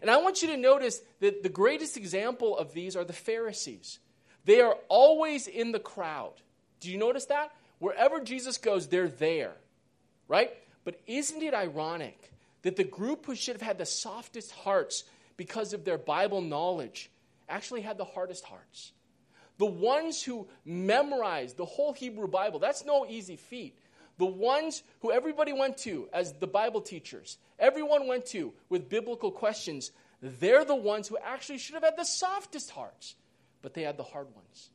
And 0.01 0.09
I 0.09 0.17
want 0.17 0.41
you 0.41 0.49
to 0.49 0.57
notice 0.57 1.01
that 1.19 1.43
the 1.43 1.49
greatest 1.49 1.97
example 1.97 2.57
of 2.57 2.73
these 2.73 2.95
are 2.95 3.03
the 3.03 3.13
Pharisees. 3.13 3.99
They 4.45 4.61
are 4.61 4.77
always 4.89 5.47
in 5.47 5.71
the 5.71 5.79
crowd. 5.79 6.33
Do 6.79 6.91
you 6.91 6.97
notice 6.97 7.25
that? 7.25 7.51
Wherever 7.79 8.19
Jesus 8.19 8.57
goes, 8.57 8.87
they're 8.87 9.07
there, 9.07 9.53
right? 10.27 10.51
But 10.83 10.99
isn't 11.07 11.41
it 11.41 11.53
ironic 11.53 12.31
that 12.61 12.75
the 12.75 12.83
group 12.83 13.25
who 13.25 13.35
should 13.35 13.55
have 13.55 13.61
had 13.61 13.77
the 13.77 13.85
softest 13.85 14.51
hearts 14.51 15.03
because 15.37 15.73
of 15.73 15.85
their 15.85 15.97
Bible 15.97 16.41
knowledge 16.41 17.09
actually 17.47 17.81
had 17.81 17.97
the 17.97 18.05
hardest 18.05 18.45
hearts? 18.45 18.91
The 19.57 19.65
ones 19.65 20.23
who 20.23 20.47
memorized 20.65 21.57
the 21.57 21.65
whole 21.65 21.93
Hebrew 21.93 22.27
Bible, 22.27 22.59
that's 22.59 22.85
no 22.85 23.05
easy 23.05 23.35
feat. 23.35 23.77
The 24.17 24.25
ones 24.25 24.83
who 25.01 25.11
everybody 25.11 25.53
went 25.53 25.77
to 25.79 26.07
as 26.13 26.33
the 26.33 26.47
Bible 26.47 26.81
teachers, 26.81 27.37
everyone 27.59 28.07
went 28.07 28.25
to 28.27 28.53
with 28.69 28.89
biblical 28.89 29.31
questions, 29.31 29.91
they're 30.21 30.65
the 30.65 30.75
ones 30.75 31.07
who 31.07 31.17
actually 31.23 31.57
should 31.57 31.75
have 31.75 31.83
had 31.83 31.97
the 31.97 32.03
softest 32.03 32.71
hearts, 32.71 33.15
but 33.63 33.73
they 33.73 33.81
had 33.81 33.97
the 33.97 34.03
hard 34.03 34.27
ones. 34.35 34.69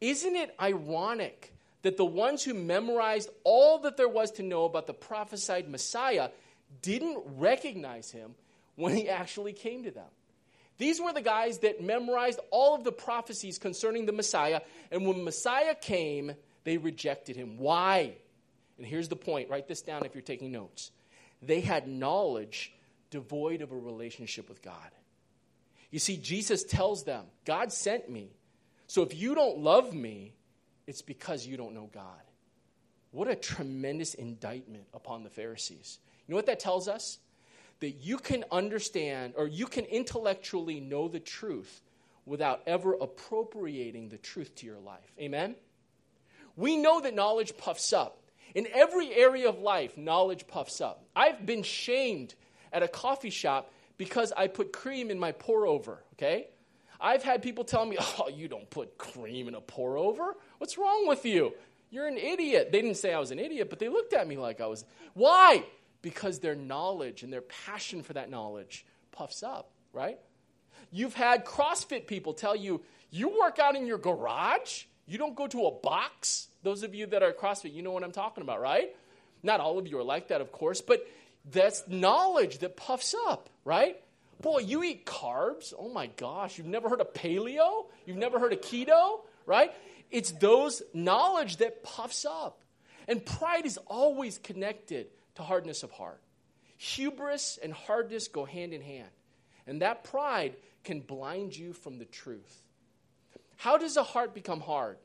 Isn't 0.00 0.36
it 0.36 0.54
ironic 0.60 1.52
that 1.82 1.96
the 1.96 2.04
ones 2.04 2.42
who 2.42 2.54
memorized 2.54 3.28
all 3.44 3.78
that 3.80 3.96
there 3.96 4.08
was 4.08 4.32
to 4.32 4.42
know 4.42 4.64
about 4.64 4.86
the 4.86 4.94
prophesied 4.94 5.68
Messiah 5.68 6.30
didn't 6.82 7.22
recognize 7.36 8.10
him 8.10 8.34
when 8.74 8.94
he 8.94 9.08
actually 9.08 9.52
came 9.52 9.84
to 9.84 9.90
them. 9.90 10.08
These 10.78 11.00
were 11.00 11.12
the 11.12 11.22
guys 11.22 11.58
that 11.60 11.82
memorized 11.82 12.40
all 12.50 12.74
of 12.74 12.84
the 12.84 12.92
prophecies 12.92 13.58
concerning 13.58 14.04
the 14.04 14.12
Messiah, 14.12 14.60
and 14.90 15.06
when 15.06 15.24
Messiah 15.24 15.74
came, 15.74 16.32
they 16.64 16.76
rejected 16.76 17.36
him. 17.36 17.56
Why? 17.56 18.16
And 18.76 18.86
here's 18.86 19.08
the 19.08 19.16
point 19.16 19.48
write 19.48 19.68
this 19.68 19.82
down 19.82 20.04
if 20.04 20.14
you're 20.14 20.22
taking 20.22 20.52
notes. 20.52 20.90
They 21.40 21.60
had 21.60 21.88
knowledge 21.88 22.72
devoid 23.10 23.62
of 23.62 23.72
a 23.72 23.76
relationship 23.76 24.48
with 24.48 24.60
God. 24.60 24.90
You 25.90 25.98
see, 25.98 26.16
Jesus 26.16 26.64
tells 26.64 27.04
them, 27.04 27.24
God 27.44 27.72
sent 27.72 28.10
me. 28.10 28.30
So 28.86 29.02
if 29.02 29.14
you 29.14 29.34
don't 29.34 29.58
love 29.58 29.92
me, 29.94 30.34
it's 30.86 31.02
because 31.02 31.46
you 31.46 31.56
don't 31.56 31.74
know 31.74 31.90
God. 31.92 32.04
What 33.10 33.28
a 33.28 33.34
tremendous 33.34 34.14
indictment 34.14 34.84
upon 34.92 35.22
the 35.22 35.30
Pharisees. 35.30 35.98
You 36.26 36.32
know 36.32 36.36
what 36.36 36.46
that 36.46 36.60
tells 36.60 36.88
us? 36.88 37.18
That 37.80 37.90
you 37.90 38.18
can 38.18 38.44
understand 38.50 39.34
or 39.36 39.46
you 39.46 39.66
can 39.66 39.84
intellectually 39.84 40.80
know 40.80 41.08
the 41.08 41.20
truth 41.20 41.82
without 42.24 42.62
ever 42.66 42.94
appropriating 42.94 44.08
the 44.08 44.18
truth 44.18 44.54
to 44.56 44.66
your 44.66 44.80
life. 44.80 45.14
Amen? 45.20 45.54
We 46.56 46.76
know 46.76 47.00
that 47.00 47.14
knowledge 47.14 47.56
puffs 47.56 47.92
up. 47.92 48.22
In 48.54 48.66
every 48.72 49.12
area 49.12 49.48
of 49.48 49.58
life, 49.58 49.98
knowledge 49.98 50.46
puffs 50.46 50.80
up. 50.80 51.04
I've 51.14 51.44
been 51.44 51.62
shamed 51.62 52.34
at 52.72 52.82
a 52.82 52.88
coffee 52.88 53.30
shop 53.30 53.70
because 53.98 54.32
I 54.36 54.46
put 54.46 54.72
cream 54.72 55.10
in 55.10 55.18
my 55.18 55.32
pour 55.32 55.66
over, 55.66 56.02
okay? 56.14 56.48
I've 57.00 57.22
had 57.22 57.42
people 57.42 57.64
tell 57.64 57.84
me, 57.84 57.96
oh, 58.00 58.28
you 58.28 58.48
don't 58.48 58.68
put 58.70 58.98
cream 58.98 59.48
in 59.48 59.54
a 59.54 59.60
pour 59.60 59.96
over. 59.96 60.34
What's 60.58 60.78
wrong 60.78 61.06
with 61.06 61.24
you? 61.24 61.52
You're 61.90 62.06
an 62.06 62.18
idiot. 62.18 62.72
They 62.72 62.82
didn't 62.82 62.96
say 62.96 63.12
I 63.12 63.18
was 63.18 63.30
an 63.30 63.38
idiot, 63.38 63.70
but 63.70 63.78
they 63.78 63.88
looked 63.88 64.12
at 64.12 64.26
me 64.26 64.36
like 64.36 64.60
I 64.60 64.66
was. 64.66 64.84
Why? 65.14 65.64
Because 66.02 66.40
their 66.40 66.54
knowledge 66.54 67.22
and 67.22 67.32
their 67.32 67.42
passion 67.42 68.02
for 68.02 68.12
that 68.14 68.28
knowledge 68.30 68.84
puffs 69.12 69.42
up, 69.42 69.70
right? 69.92 70.18
You've 70.90 71.14
had 71.14 71.44
CrossFit 71.44 72.06
people 72.06 72.34
tell 72.34 72.56
you, 72.56 72.82
you 73.10 73.38
work 73.40 73.58
out 73.58 73.76
in 73.76 73.86
your 73.86 73.98
garage? 73.98 74.84
You 75.06 75.18
don't 75.18 75.36
go 75.36 75.46
to 75.46 75.66
a 75.66 75.70
box? 75.70 76.48
Those 76.62 76.82
of 76.82 76.94
you 76.94 77.06
that 77.06 77.22
are 77.22 77.32
CrossFit, 77.32 77.72
you 77.72 77.82
know 77.82 77.92
what 77.92 78.02
I'm 78.02 78.12
talking 78.12 78.42
about, 78.42 78.60
right? 78.60 78.94
Not 79.42 79.60
all 79.60 79.78
of 79.78 79.86
you 79.86 79.98
are 79.98 80.04
like 80.04 80.28
that, 80.28 80.40
of 80.40 80.50
course, 80.50 80.80
but 80.80 81.06
that's 81.50 81.86
knowledge 81.86 82.58
that 82.58 82.76
puffs 82.76 83.14
up, 83.26 83.48
right? 83.64 83.96
Boy, 84.40 84.58
you 84.60 84.82
eat 84.82 85.06
carbs? 85.06 85.72
Oh 85.78 85.88
my 85.88 86.08
gosh, 86.08 86.58
you've 86.58 86.66
never 86.66 86.88
heard 86.88 87.00
of 87.00 87.12
paleo? 87.14 87.86
You've 88.04 88.16
never 88.16 88.38
heard 88.38 88.52
of 88.52 88.60
keto, 88.60 89.20
right? 89.46 89.72
It's 90.10 90.32
those 90.32 90.82
knowledge 90.92 91.58
that 91.58 91.82
puffs 91.82 92.24
up. 92.24 92.62
And 93.08 93.24
pride 93.24 93.66
is 93.66 93.78
always 93.86 94.38
connected 94.38 95.06
to 95.36 95.42
hardness 95.42 95.82
of 95.82 95.90
heart. 95.92 96.20
Hubris 96.76 97.58
and 97.62 97.72
hardness 97.72 98.28
go 98.28 98.44
hand 98.44 98.72
in 98.72 98.82
hand. 98.82 99.08
And 99.66 99.82
that 99.82 100.04
pride 100.04 100.56
can 100.84 101.00
blind 101.00 101.56
you 101.56 101.72
from 101.72 101.98
the 101.98 102.04
truth. 102.04 102.62
How 103.56 103.78
does 103.78 103.96
a 103.96 104.02
heart 104.02 104.34
become 104.34 104.60
hard? 104.60 104.98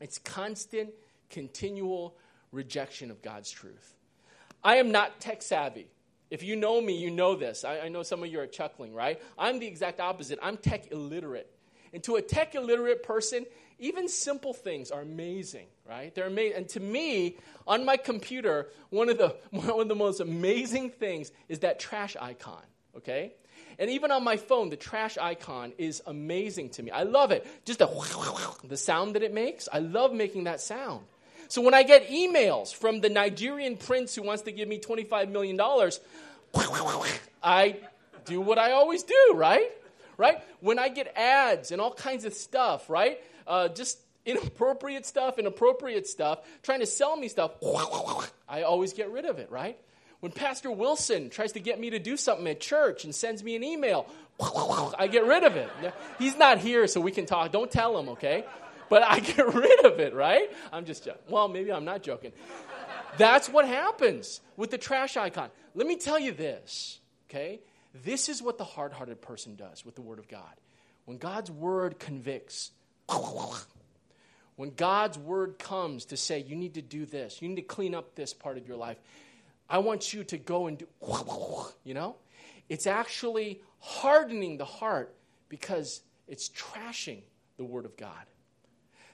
It's 0.00 0.18
constant, 0.18 0.90
continual 1.28 2.16
rejection 2.52 3.10
of 3.10 3.20
God's 3.20 3.50
truth. 3.50 3.94
I 4.62 4.76
am 4.76 4.92
not 4.92 5.20
tech 5.20 5.42
savvy. 5.42 5.88
If 6.30 6.42
you 6.42 6.56
know 6.56 6.80
me, 6.80 6.96
you 6.98 7.10
know 7.10 7.34
this. 7.34 7.64
I, 7.64 7.80
I 7.80 7.88
know 7.88 8.02
some 8.02 8.22
of 8.22 8.30
you 8.30 8.40
are 8.40 8.46
chuckling, 8.46 8.92
right? 8.92 9.20
I'm 9.38 9.58
the 9.58 9.66
exact 9.66 10.00
opposite. 10.00 10.38
I'm 10.42 10.56
tech 10.56 10.92
illiterate. 10.92 11.50
And 11.92 12.02
to 12.04 12.16
a 12.16 12.22
tech 12.22 12.54
illiterate 12.54 13.02
person, 13.02 13.46
even 13.78 14.08
simple 14.08 14.52
things 14.52 14.90
are 14.90 15.00
amazing, 15.00 15.66
right? 15.88 16.14
They're 16.14 16.26
amazing. 16.26 16.56
And 16.58 16.68
to 16.70 16.80
me, 16.80 17.36
on 17.66 17.84
my 17.84 17.96
computer, 17.96 18.68
one 18.90 19.08
of 19.08 19.18
the 19.18 19.36
one 19.50 19.80
of 19.80 19.88
the 19.88 19.94
most 19.94 20.20
amazing 20.20 20.90
things 20.90 21.30
is 21.48 21.60
that 21.60 21.80
trash 21.80 22.16
icon, 22.20 22.62
okay? 22.96 23.32
And 23.78 23.90
even 23.90 24.10
on 24.10 24.24
my 24.24 24.36
phone, 24.36 24.70
the 24.70 24.76
trash 24.76 25.16
icon 25.18 25.72
is 25.78 26.02
amazing 26.06 26.70
to 26.70 26.82
me. 26.82 26.90
I 26.90 27.04
love 27.04 27.30
it. 27.30 27.46
Just 27.64 27.78
the 27.78 27.86
the 28.64 28.76
sound 28.76 29.14
that 29.14 29.22
it 29.22 29.32
makes. 29.32 29.68
I 29.72 29.78
love 29.78 30.12
making 30.12 30.44
that 30.44 30.60
sound. 30.60 31.04
So 31.48 31.62
when 31.62 31.74
I 31.74 31.82
get 31.82 32.08
emails 32.08 32.74
from 32.74 33.00
the 33.00 33.08
Nigerian 33.08 33.76
prince 33.76 34.14
who 34.14 34.22
wants 34.22 34.42
to 34.42 34.52
give 34.52 34.68
me 34.68 34.78
$25 34.78 35.30
million, 35.30 35.58
I 37.42 37.76
do 38.26 38.40
what 38.40 38.58
I 38.58 38.72
always 38.72 39.02
do, 39.02 39.32
right? 39.34 39.70
Right? 40.18 40.42
When 40.60 40.78
I 40.78 40.88
get 40.88 41.16
ads 41.16 41.72
and 41.72 41.80
all 41.80 41.92
kinds 41.92 42.24
of 42.24 42.34
stuff, 42.34 42.90
right? 42.90 43.18
Uh, 43.46 43.68
just 43.68 43.98
inappropriate 44.26 45.06
stuff, 45.06 45.38
inappropriate 45.38 46.06
stuff, 46.06 46.40
trying 46.62 46.80
to 46.80 46.86
sell 46.86 47.16
me 47.16 47.28
stuff, 47.28 47.52
I 48.48 48.62
always 48.62 48.92
get 48.92 49.10
rid 49.10 49.24
of 49.24 49.38
it, 49.38 49.50
right? 49.50 49.78
When 50.20 50.32
Pastor 50.32 50.70
Wilson 50.70 51.30
tries 51.30 51.52
to 51.52 51.60
get 51.60 51.78
me 51.80 51.90
to 51.90 51.98
do 51.98 52.16
something 52.16 52.46
at 52.48 52.60
church 52.60 53.04
and 53.04 53.14
sends 53.14 53.42
me 53.42 53.54
an 53.56 53.62
email, 53.64 54.06
I 54.98 55.06
get 55.06 55.24
rid 55.24 55.44
of 55.44 55.56
it. 55.56 55.70
He's 56.18 56.36
not 56.36 56.58
here, 56.58 56.86
so 56.88 57.00
we 57.00 57.12
can 57.12 57.24
talk. 57.24 57.52
Don't 57.52 57.70
tell 57.70 57.96
him, 57.98 58.10
okay? 58.10 58.44
But 58.88 59.02
I 59.02 59.20
get 59.20 59.54
rid 59.54 59.84
of 59.84 60.00
it, 60.00 60.14
right? 60.14 60.50
I'm 60.72 60.84
just 60.84 61.04
joking. 61.04 61.22
Well, 61.28 61.48
maybe 61.48 61.72
I'm 61.72 61.84
not 61.84 62.02
joking. 62.02 62.32
That's 63.16 63.48
what 63.48 63.66
happens 63.66 64.40
with 64.56 64.70
the 64.70 64.78
trash 64.78 65.16
icon. 65.16 65.50
Let 65.74 65.86
me 65.86 65.96
tell 65.96 66.18
you 66.18 66.32
this, 66.32 67.00
okay? 67.28 67.60
This 68.04 68.28
is 68.28 68.42
what 68.42 68.58
the 68.58 68.64
hard 68.64 68.92
hearted 68.92 69.20
person 69.20 69.56
does 69.56 69.84
with 69.84 69.94
the 69.94 70.02
Word 70.02 70.18
of 70.18 70.28
God. 70.28 70.42
When 71.04 71.18
God's 71.18 71.50
Word 71.50 71.98
convicts, 71.98 72.70
when 74.56 74.70
God's 74.70 75.18
Word 75.18 75.58
comes 75.58 76.06
to 76.06 76.16
say, 76.16 76.40
you 76.40 76.54
need 76.56 76.74
to 76.74 76.82
do 76.82 77.06
this, 77.06 77.40
you 77.40 77.48
need 77.48 77.56
to 77.56 77.62
clean 77.62 77.94
up 77.94 78.14
this 78.14 78.34
part 78.34 78.58
of 78.58 78.68
your 78.68 78.76
life, 78.76 78.98
I 79.70 79.78
want 79.78 80.12
you 80.12 80.24
to 80.24 80.38
go 80.38 80.66
and 80.66 80.78
do, 80.78 80.86
you 81.84 81.94
know? 81.94 82.16
It's 82.68 82.86
actually 82.86 83.62
hardening 83.80 84.58
the 84.58 84.64
heart 84.64 85.14
because 85.48 86.02
it's 86.26 86.48
trashing 86.50 87.22
the 87.56 87.64
Word 87.64 87.84
of 87.84 87.96
God. 87.96 88.26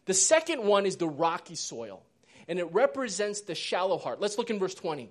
The 0.07 0.15
second 0.15 0.63
one 0.65 0.87
is 0.87 0.97
the 0.97 1.09
rocky 1.09 1.55
soil 1.55 2.03
and 2.49 2.59
it 2.59 2.73
represents 2.73 3.43
the 3.43 3.55
shallow 3.55 3.99
heart. 3.99 4.21
Let's 4.21 4.39
look 4.39 4.51
in 4.51 4.59
verse 4.59 4.75
20. 4.75 5.11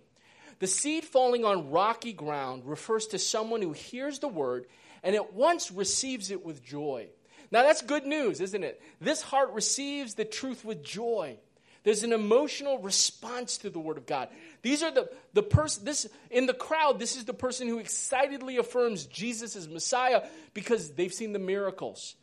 The 0.60 0.68
seed 0.68 1.04
falling 1.04 1.46
on 1.46 1.72
rocky 1.72 2.14
ground 2.14 2.64
refers 2.66 3.08
to 3.08 3.20
someone 3.20 3.62
who 3.62 3.74
hears 3.74 4.20
the 4.20 4.28
word 4.28 4.68
and 5.02 5.16
at 5.16 5.34
once 5.34 5.72
receives 5.72 6.32
it 6.32 6.46
with 6.46 6.64
joy. 6.64 7.08
Now, 7.52 7.64
that's 7.64 7.82
good 7.82 8.06
news, 8.06 8.42
isn't 8.42 8.64
it? 8.64 8.82
This 9.00 9.22
heart 9.22 9.52
receives 9.54 10.16
the 10.16 10.26
truth 10.26 10.64
with 10.64 10.84
joy. 10.84 11.38
There's 11.84 12.04
an 12.04 12.14
emotional 12.14 12.80
response 12.80 13.58
to 13.60 13.70
the 13.70 13.80
word 13.80 13.98
of 13.98 14.06
God. 14.06 14.30
These 14.62 14.82
are 14.84 14.92
the, 14.92 15.10
the 15.34 15.44
person, 15.44 15.84
this, 15.84 16.08
in 16.32 16.46
the 16.46 16.54
crowd, 16.54 16.98
this 16.98 17.18
is 17.18 17.26
the 17.26 17.34
person 17.34 17.68
who 17.68 17.80
excitedly 17.80 18.58
affirms 18.58 19.06
Jesus 19.06 19.56
is 19.56 19.68
Messiah 19.68 20.24
because 20.54 20.92
they've 20.92 21.14
seen 21.14 21.34
the 21.34 21.40
miracles. 21.40 22.16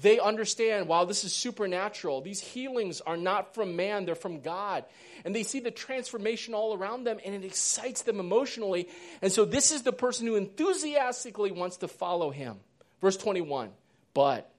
They 0.00 0.18
understand, 0.18 0.88
wow, 0.88 1.04
this 1.04 1.24
is 1.24 1.32
supernatural. 1.32 2.20
These 2.20 2.40
healings 2.40 3.00
are 3.00 3.16
not 3.16 3.54
from 3.54 3.76
man, 3.76 4.04
they're 4.04 4.14
from 4.14 4.40
God. 4.40 4.84
And 5.24 5.34
they 5.34 5.42
see 5.42 5.60
the 5.60 5.70
transformation 5.70 6.54
all 6.54 6.74
around 6.74 7.04
them, 7.04 7.18
and 7.24 7.34
it 7.34 7.44
excites 7.44 8.02
them 8.02 8.20
emotionally. 8.20 8.88
And 9.20 9.30
so, 9.30 9.44
this 9.44 9.72
is 9.72 9.82
the 9.82 9.92
person 9.92 10.26
who 10.26 10.36
enthusiastically 10.36 11.52
wants 11.52 11.78
to 11.78 11.88
follow 11.88 12.30
him. 12.30 12.56
Verse 13.00 13.16
21 13.16 13.70
But 14.14 14.50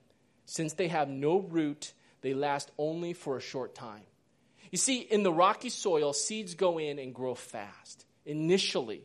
since 0.45 0.73
they 0.73 0.89
have 0.89 1.09
no 1.09 1.39
root, 1.39 1.93
they 2.21 2.33
last 2.33 2.71
only 2.77 3.13
for 3.13 3.37
a 3.37 3.41
short 3.41 3.73
time. 3.73 4.03
You 4.71 4.77
see, 4.77 4.99
in 4.99 5.23
the 5.23 5.33
rocky 5.33 5.69
soil, 5.69 6.13
seeds 6.13 6.55
go 6.55 6.77
in 6.77 6.99
and 6.99 7.13
grow 7.13 7.35
fast 7.35 8.05
initially. 8.25 9.03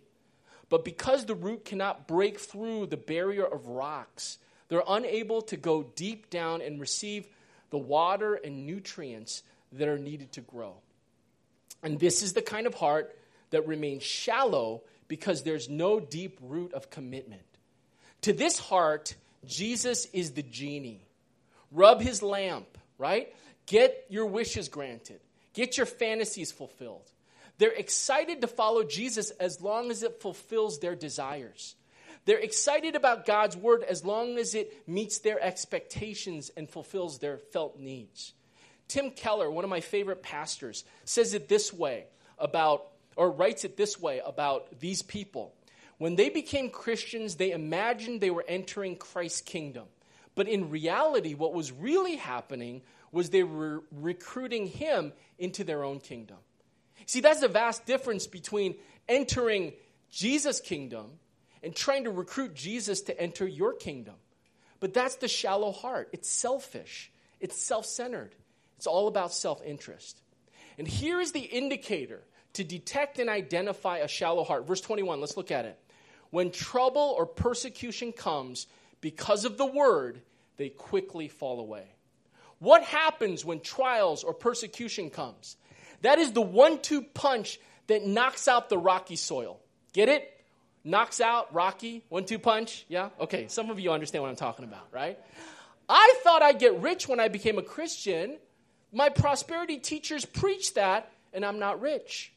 But 0.68 0.84
because 0.84 1.24
the 1.24 1.34
root 1.34 1.64
cannot 1.64 2.08
break 2.08 2.38
through 2.38 2.86
the 2.86 2.96
barrier 2.96 3.44
of 3.44 3.66
rocks, 3.66 4.38
they're 4.68 4.82
unable 4.86 5.42
to 5.42 5.56
go 5.56 5.82
deep 5.82 6.30
down 6.30 6.62
and 6.62 6.80
receive 6.80 7.26
the 7.70 7.78
water 7.78 8.34
and 8.34 8.66
nutrients 8.66 9.42
that 9.72 9.88
are 9.88 9.98
needed 9.98 10.32
to 10.32 10.40
grow. 10.40 10.74
And 11.82 11.98
this 11.98 12.22
is 12.22 12.32
the 12.32 12.42
kind 12.42 12.66
of 12.66 12.74
heart 12.74 13.16
that 13.50 13.66
remains 13.66 14.02
shallow 14.02 14.82
because 15.08 15.42
there's 15.42 15.68
no 15.68 16.00
deep 16.00 16.38
root 16.42 16.72
of 16.74 16.90
commitment. 16.90 17.42
To 18.22 18.32
this 18.32 18.58
heart, 18.58 19.14
Jesus 19.44 20.06
is 20.06 20.32
the 20.32 20.42
genie. 20.42 21.06
Rub 21.70 22.00
his 22.00 22.22
lamp, 22.22 22.78
right? 22.98 23.32
Get 23.66 24.06
your 24.08 24.26
wishes 24.26 24.68
granted. 24.68 25.20
Get 25.52 25.76
your 25.76 25.86
fantasies 25.86 26.52
fulfilled. 26.52 27.10
They're 27.58 27.70
excited 27.70 28.40
to 28.42 28.46
follow 28.46 28.82
Jesus 28.84 29.30
as 29.30 29.60
long 29.60 29.90
as 29.90 30.02
it 30.02 30.20
fulfills 30.20 30.78
their 30.78 30.94
desires. 30.94 31.74
They're 32.26 32.38
excited 32.38 32.96
about 32.96 33.24
God's 33.24 33.56
word 33.56 33.84
as 33.84 34.04
long 34.04 34.36
as 34.36 34.54
it 34.54 34.86
meets 34.88 35.20
their 35.20 35.40
expectations 35.40 36.50
and 36.56 36.68
fulfills 36.68 37.18
their 37.18 37.38
felt 37.38 37.78
needs. 37.78 38.34
Tim 38.88 39.12
Keller, 39.12 39.50
one 39.50 39.64
of 39.64 39.70
my 39.70 39.80
favorite 39.80 40.22
pastors, 40.22 40.84
says 41.04 41.34
it 41.34 41.48
this 41.48 41.72
way 41.72 42.06
about, 42.38 42.88
or 43.16 43.30
writes 43.30 43.64
it 43.64 43.76
this 43.76 44.00
way 44.00 44.20
about 44.24 44.80
these 44.80 45.02
people. 45.02 45.54
When 45.98 46.16
they 46.16 46.28
became 46.28 46.68
Christians, 46.68 47.36
they 47.36 47.52
imagined 47.52 48.20
they 48.20 48.30
were 48.30 48.44
entering 48.46 48.96
Christ's 48.96 49.40
kingdom. 49.40 49.86
But 50.34 50.48
in 50.48 50.68
reality, 50.68 51.34
what 51.34 51.54
was 51.54 51.72
really 51.72 52.16
happening 52.16 52.82
was 53.12 53.30
they 53.30 53.44
were 53.44 53.84
recruiting 53.92 54.66
him 54.66 55.12
into 55.38 55.62
their 55.62 55.84
own 55.84 56.00
kingdom. 56.00 56.36
See, 57.06 57.20
that's 57.20 57.40
the 57.40 57.48
vast 57.48 57.86
difference 57.86 58.26
between 58.26 58.74
entering 59.08 59.72
Jesus' 60.10 60.60
kingdom 60.60 61.12
and 61.62 61.74
trying 61.74 62.04
to 62.04 62.10
recruit 62.10 62.54
Jesus 62.54 63.02
to 63.02 63.20
enter 63.20 63.46
your 63.46 63.72
kingdom. 63.72 64.14
But 64.80 64.94
that's 64.94 65.16
the 65.16 65.28
shallow 65.28 65.72
heart. 65.72 66.10
It's 66.12 66.28
selfish, 66.28 67.10
it's 67.40 67.60
self 67.60 67.86
centered, 67.86 68.34
it's 68.76 68.86
all 68.86 69.08
about 69.08 69.32
self 69.32 69.62
interest. 69.64 70.20
And 70.78 70.86
here 70.86 71.20
is 71.20 71.32
the 71.32 71.40
indicator 71.40 72.22
to 72.54 72.64
detect 72.64 73.18
and 73.18 73.30
identify 73.30 73.98
a 73.98 74.08
shallow 74.08 74.44
heart. 74.44 74.66
Verse 74.66 74.80
21, 74.80 75.20
let's 75.20 75.36
look 75.36 75.50
at 75.50 75.64
it. 75.64 75.78
When 76.30 76.50
trouble 76.50 77.14
or 77.16 77.24
persecution 77.26 78.12
comes 78.12 78.66
because 79.00 79.44
of 79.44 79.56
the 79.56 79.66
word, 79.66 80.20
they 80.56 80.68
quickly 80.68 81.28
fall 81.28 81.60
away. 81.60 81.86
What 82.58 82.82
happens 82.82 83.44
when 83.44 83.60
trials 83.60 84.24
or 84.24 84.32
persecution 84.32 85.10
comes? 85.10 85.56
That 86.02 86.18
is 86.18 86.32
the 86.32 86.42
one 86.42 86.80
two 86.80 87.02
punch 87.02 87.58
that 87.86 88.06
knocks 88.06 88.48
out 88.48 88.68
the 88.68 88.78
rocky 88.78 89.16
soil. 89.16 89.60
Get 89.92 90.08
it? 90.08 90.30
Knocks 90.86 91.20
out, 91.20 91.52
rocky, 91.52 92.04
one 92.10 92.24
two 92.24 92.38
punch. 92.38 92.86
Yeah? 92.88 93.08
Okay, 93.18 93.48
some 93.48 93.70
of 93.70 93.80
you 93.80 93.90
understand 93.90 94.22
what 94.22 94.28
I'm 94.28 94.36
talking 94.36 94.64
about, 94.64 94.86
right? 94.92 95.18
I 95.88 96.14
thought 96.22 96.42
I'd 96.42 96.60
get 96.60 96.80
rich 96.80 97.08
when 97.08 97.18
I 97.18 97.26
became 97.26 97.58
a 97.58 97.62
Christian. 97.62 98.38
My 98.92 99.08
prosperity 99.08 99.78
teachers 99.78 100.24
preach 100.24 100.74
that, 100.74 101.10
and 101.32 101.44
I'm 101.44 101.58
not 101.58 101.80
rich. 101.80 102.32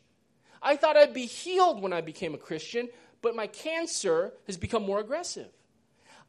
I 0.64 0.78
thought 0.78 0.98
I'd 0.98 1.14
be 1.14 1.28
healed 1.28 1.80
when 1.80 1.94
I 1.94 2.02
became 2.02 2.34
a 2.34 2.40
Christian, 2.40 2.90
but 3.22 3.36
my 3.36 3.46
cancer 3.46 4.34
has 4.48 4.58
become 4.58 4.82
more 4.82 5.00
aggressive. 5.00 5.50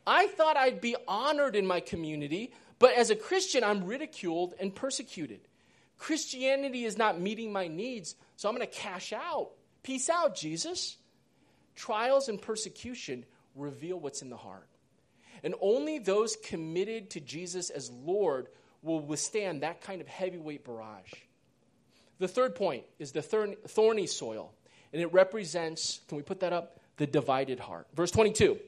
I 0.06 0.26
thought 0.26 0.58
I'd 0.58 0.82
be 0.82 0.96
honored 1.08 1.56
in 1.56 1.66
my 1.66 1.80
community, 1.80 2.52
but 2.78 2.92
as 2.92 3.08
a 3.08 3.16
Christian, 3.16 3.64
I'm 3.64 3.84
ridiculed 3.84 4.52
and 4.60 4.74
persecuted. 4.74 5.40
Christianity 5.96 6.84
is 6.84 6.98
not 6.98 7.18
meeting 7.18 7.50
my 7.50 7.66
needs, 7.66 8.14
so 8.36 8.46
I'm 8.46 8.54
going 8.54 8.66
to 8.66 8.72
cash 8.72 9.14
out. 9.14 9.52
Peace 9.82 10.10
out, 10.10 10.36
Jesus. 10.36 10.98
Trials 11.80 12.28
and 12.28 12.40
persecution 12.40 13.24
reveal 13.56 13.98
what's 13.98 14.20
in 14.20 14.28
the 14.28 14.36
heart. 14.36 14.68
And 15.42 15.54
only 15.62 15.98
those 15.98 16.36
committed 16.36 17.08
to 17.10 17.20
Jesus 17.20 17.70
as 17.70 17.90
Lord 17.90 18.48
will 18.82 19.00
withstand 19.00 19.62
that 19.62 19.80
kind 19.80 20.02
of 20.02 20.06
heavyweight 20.06 20.62
barrage. 20.62 21.10
The 22.18 22.28
third 22.28 22.54
point 22.54 22.84
is 22.98 23.12
the 23.12 23.22
thorny 23.22 24.06
soil, 24.06 24.52
and 24.92 25.00
it 25.00 25.10
represents, 25.14 26.02
can 26.06 26.18
we 26.18 26.22
put 26.22 26.40
that 26.40 26.52
up? 26.52 26.80
The 26.98 27.06
divided 27.06 27.58
heart. 27.58 27.86
Verse 27.94 28.10
22 28.10 28.58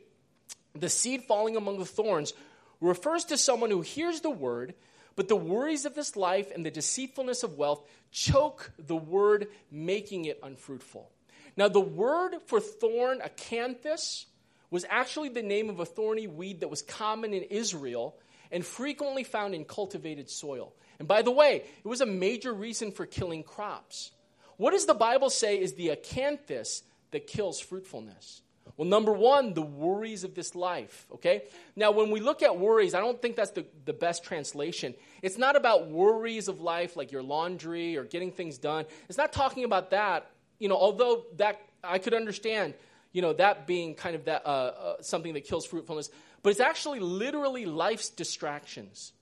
the 0.74 0.88
seed 0.88 1.24
falling 1.24 1.54
among 1.54 1.80
the 1.80 1.84
thorns 1.84 2.32
refers 2.80 3.26
to 3.26 3.36
someone 3.36 3.68
who 3.68 3.82
hears 3.82 4.22
the 4.22 4.30
word, 4.30 4.72
but 5.16 5.28
the 5.28 5.36
worries 5.36 5.84
of 5.84 5.94
this 5.94 6.16
life 6.16 6.50
and 6.50 6.64
the 6.64 6.70
deceitfulness 6.70 7.42
of 7.42 7.58
wealth 7.58 7.86
choke 8.10 8.72
the 8.78 8.96
word, 8.96 9.48
making 9.70 10.24
it 10.24 10.40
unfruitful. 10.42 11.11
Now, 11.56 11.68
the 11.68 11.80
word 11.80 12.36
for 12.46 12.60
thorn, 12.60 13.20
acanthus, 13.20 14.26
was 14.70 14.86
actually 14.88 15.28
the 15.28 15.42
name 15.42 15.68
of 15.68 15.80
a 15.80 15.84
thorny 15.84 16.26
weed 16.26 16.60
that 16.60 16.68
was 16.68 16.82
common 16.82 17.34
in 17.34 17.42
Israel 17.44 18.16
and 18.50 18.64
frequently 18.64 19.24
found 19.24 19.54
in 19.54 19.64
cultivated 19.64 20.30
soil. 20.30 20.72
And 20.98 21.06
by 21.06 21.22
the 21.22 21.30
way, 21.30 21.64
it 21.84 21.88
was 21.88 22.00
a 22.00 22.06
major 22.06 22.52
reason 22.52 22.92
for 22.92 23.06
killing 23.06 23.42
crops. 23.42 24.12
What 24.56 24.70
does 24.70 24.86
the 24.86 24.94
Bible 24.94 25.30
say 25.30 25.60
is 25.60 25.74
the 25.74 25.88
acanthus 25.88 26.82
that 27.10 27.26
kills 27.26 27.60
fruitfulness? 27.60 28.42
Well, 28.76 28.88
number 28.88 29.12
one, 29.12 29.52
the 29.52 29.62
worries 29.62 30.24
of 30.24 30.34
this 30.34 30.54
life, 30.54 31.06
okay? 31.14 31.42
Now, 31.76 31.90
when 31.90 32.10
we 32.10 32.20
look 32.20 32.42
at 32.42 32.58
worries, 32.58 32.94
I 32.94 33.00
don't 33.00 33.20
think 33.20 33.36
that's 33.36 33.50
the, 33.50 33.66
the 33.84 33.92
best 33.92 34.24
translation. 34.24 34.94
It's 35.20 35.36
not 35.36 35.56
about 35.56 35.88
worries 35.88 36.48
of 36.48 36.60
life 36.60 36.96
like 36.96 37.12
your 37.12 37.22
laundry 37.22 37.96
or 37.96 38.04
getting 38.04 38.32
things 38.32 38.56
done. 38.56 38.86
It's 39.08 39.18
not 39.18 39.32
talking 39.32 39.64
about 39.64 39.90
that, 39.90 40.30
you 40.62 40.68
know, 40.68 40.76
although 40.76 41.24
that 41.38 41.60
I 41.82 41.98
could 41.98 42.14
understand, 42.14 42.74
you 43.10 43.20
know, 43.20 43.32
that 43.32 43.66
being 43.66 43.96
kind 43.96 44.14
of 44.14 44.26
that, 44.26 44.46
uh, 44.46 44.48
uh, 44.48 45.02
something 45.02 45.34
that 45.34 45.44
kills 45.44 45.66
fruitfulness. 45.66 46.08
But 46.44 46.50
it's 46.50 46.60
actually 46.60 47.00
literally 47.00 47.66
life's 47.66 48.10
distractions. 48.10 49.12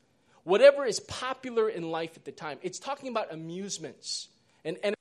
Whatever 0.44 0.84
is 0.84 1.00
popular 1.00 1.70
in 1.70 1.90
life 1.90 2.12
at 2.16 2.26
the 2.26 2.32
time. 2.32 2.58
It's 2.60 2.78
talking 2.78 3.08
about 3.08 3.32
amusements 3.32 4.28
and, 4.66 4.76
and 4.84 4.94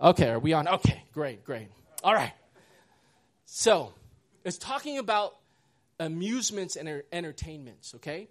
Okay, 0.00 0.28
are 0.28 0.38
we 0.38 0.52
on? 0.52 0.68
Okay, 0.68 1.02
great, 1.12 1.44
great. 1.44 1.68
All 2.04 2.14
right. 2.14 2.32
So, 3.46 3.92
it's 4.44 4.58
talking 4.58 4.98
about 4.98 5.34
amusements 5.98 6.76
and 6.76 6.88
er, 6.88 7.04
entertainments, 7.12 7.94
okay? 7.96 8.28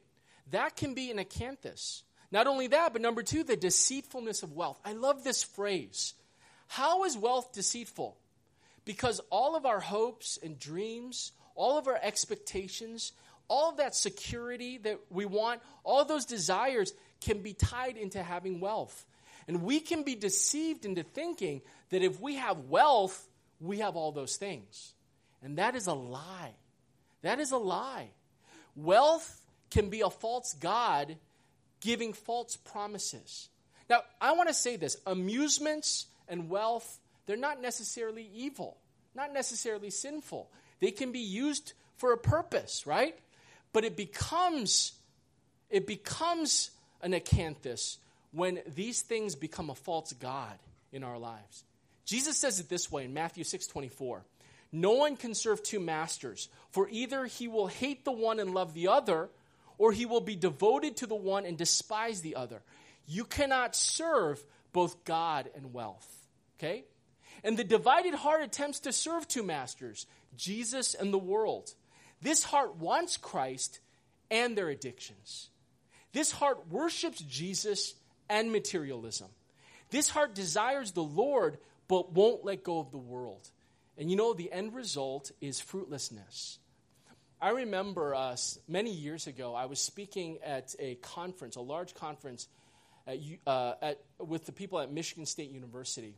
That 0.51 0.77
can 0.77 0.93
be 0.93 1.11
an 1.11 1.17
acanthus. 1.17 2.03
Not 2.31 2.47
only 2.47 2.67
that, 2.67 2.93
but 2.93 3.01
number 3.01 3.21
two, 3.21 3.43
the 3.43 3.57
deceitfulness 3.57 4.43
of 4.43 4.53
wealth. 4.53 4.79
I 4.85 4.93
love 4.93 5.25
this 5.25 5.43
phrase. 5.43 6.13
How 6.67 7.03
is 7.03 7.17
wealth 7.17 7.51
deceitful? 7.51 8.17
Because 8.85 9.19
all 9.29 9.57
of 9.57 9.65
our 9.65 9.81
hopes 9.81 10.39
and 10.41 10.57
dreams, 10.57 11.33
all 11.55 11.77
of 11.77 11.87
our 11.87 11.99
expectations, 12.01 13.11
all 13.49 13.71
of 13.71 13.77
that 13.77 13.93
security 13.93 14.77
that 14.79 14.99
we 15.09 15.25
want, 15.25 15.61
all 15.83 16.05
those 16.05 16.25
desires 16.25 16.93
can 17.19 17.41
be 17.41 17.53
tied 17.53 17.97
into 17.97 18.23
having 18.23 18.61
wealth. 18.61 19.05
And 19.47 19.63
we 19.63 19.79
can 19.79 20.03
be 20.03 20.15
deceived 20.15 20.85
into 20.85 21.03
thinking 21.03 21.61
that 21.89 22.03
if 22.03 22.19
we 22.19 22.35
have 22.35 22.65
wealth, 22.69 23.27
we 23.59 23.79
have 23.79 23.95
all 23.95 24.11
those 24.11 24.35
things. 24.35 24.93
And 25.41 25.57
that 25.57 25.75
is 25.75 25.87
a 25.87 25.93
lie. 25.93 26.53
That 27.21 27.39
is 27.39 27.51
a 27.51 27.57
lie. 27.57 28.09
Wealth 28.75 29.41
can 29.69 29.89
be 29.89 30.01
a 30.01 30.09
false 30.09 30.53
God 30.53 31.17
giving 31.79 32.13
false 32.13 32.55
promises. 32.57 33.49
Now, 33.89 34.01
I 34.19 34.33
want 34.33 34.49
to 34.49 34.53
say 34.53 34.75
this 34.75 34.97
amusements 35.05 36.07
and 36.27 36.49
wealth, 36.49 36.99
they're 37.25 37.37
not 37.37 37.61
necessarily 37.61 38.29
evil, 38.33 38.77
not 39.15 39.33
necessarily 39.33 39.89
sinful. 39.89 40.51
They 40.79 40.91
can 40.91 41.11
be 41.11 41.19
used 41.19 41.73
for 41.95 42.11
a 42.11 42.17
purpose, 42.17 42.85
right? 42.85 43.17
But 43.73 43.85
it 43.85 43.95
becomes 43.95 44.93
it 45.69 45.85
becomes 45.85 46.71
an 47.01 47.11
acanthus 47.11 47.97
when 48.37 48.61
these 48.75 49.01
things 49.01 49.35
become 49.35 49.71
a 49.71 49.75
false 49.75 50.13
god 50.13 50.59
in 50.91 51.03
our 51.03 51.17
lives. 51.17 51.63
Jesus 52.05 52.37
says 52.37 52.59
it 52.59 52.69
this 52.69 52.91
way 52.91 53.03
in 53.03 53.13
Matthew 53.13 53.43
6:24. 53.43 54.23
No 54.71 54.91
one 54.91 55.17
can 55.17 55.33
serve 55.33 55.63
two 55.63 55.79
masters, 55.79 56.47
for 56.69 56.87
either 56.89 57.25
he 57.25 57.47
will 57.47 57.65
hate 57.65 58.05
the 58.05 58.11
one 58.11 58.39
and 58.39 58.53
love 58.53 58.75
the 58.75 58.89
other, 58.89 59.29
or 59.79 59.91
he 59.91 60.05
will 60.05 60.21
be 60.21 60.35
devoted 60.35 60.97
to 60.97 61.07
the 61.07 61.15
one 61.15 61.45
and 61.45 61.57
despise 61.57 62.21
the 62.21 62.35
other. 62.35 62.61
You 63.07 63.25
cannot 63.25 63.75
serve 63.75 64.45
both 64.71 65.03
God 65.03 65.49
and 65.55 65.73
wealth. 65.73 66.07
Okay? 66.59 66.83
And 67.43 67.57
the 67.57 67.63
divided 67.63 68.13
heart 68.13 68.43
attempts 68.43 68.81
to 68.81 68.93
serve 68.93 69.27
two 69.27 69.43
masters, 69.43 70.05
Jesus 70.35 70.93
and 70.93 71.11
the 71.11 71.17
world. 71.17 71.73
This 72.21 72.43
heart 72.43 72.75
wants 72.75 73.17
Christ 73.17 73.79
and 74.29 74.55
their 74.55 74.69
addictions. 74.69 75.49
This 76.13 76.31
heart 76.31 76.67
worships 76.69 77.19
Jesus 77.21 77.95
and 78.29 78.51
materialism. 78.51 79.27
This 79.89 80.09
heart 80.09 80.35
desires 80.35 80.91
the 80.91 81.03
Lord 81.03 81.57
but 81.87 82.11
won't 82.11 82.43
let 82.43 82.63
go 82.63 82.79
of 82.79 82.91
the 82.91 82.97
world. 82.97 83.49
And 83.97 84.11
you 84.11 84.17
know, 84.17 84.33
the 84.33 84.51
end 84.51 84.73
result 84.75 85.31
is 85.41 85.59
fruitlessness. 85.59 86.59
I 87.41 87.49
remember 87.49 88.15
uh, 88.15 88.35
many 88.67 88.91
years 88.91 89.27
ago, 89.27 89.53
I 89.53 89.65
was 89.65 89.79
speaking 89.79 90.39
at 90.43 90.75
a 90.79 90.95
conference, 90.95 91.55
a 91.55 91.61
large 91.61 91.93
conference, 91.93 92.47
at, 93.05 93.19
uh, 93.45 93.73
at, 93.81 94.01
with 94.19 94.45
the 94.45 94.51
people 94.51 94.79
at 94.79 94.91
Michigan 94.91 95.25
State 95.25 95.51
University. 95.51 96.15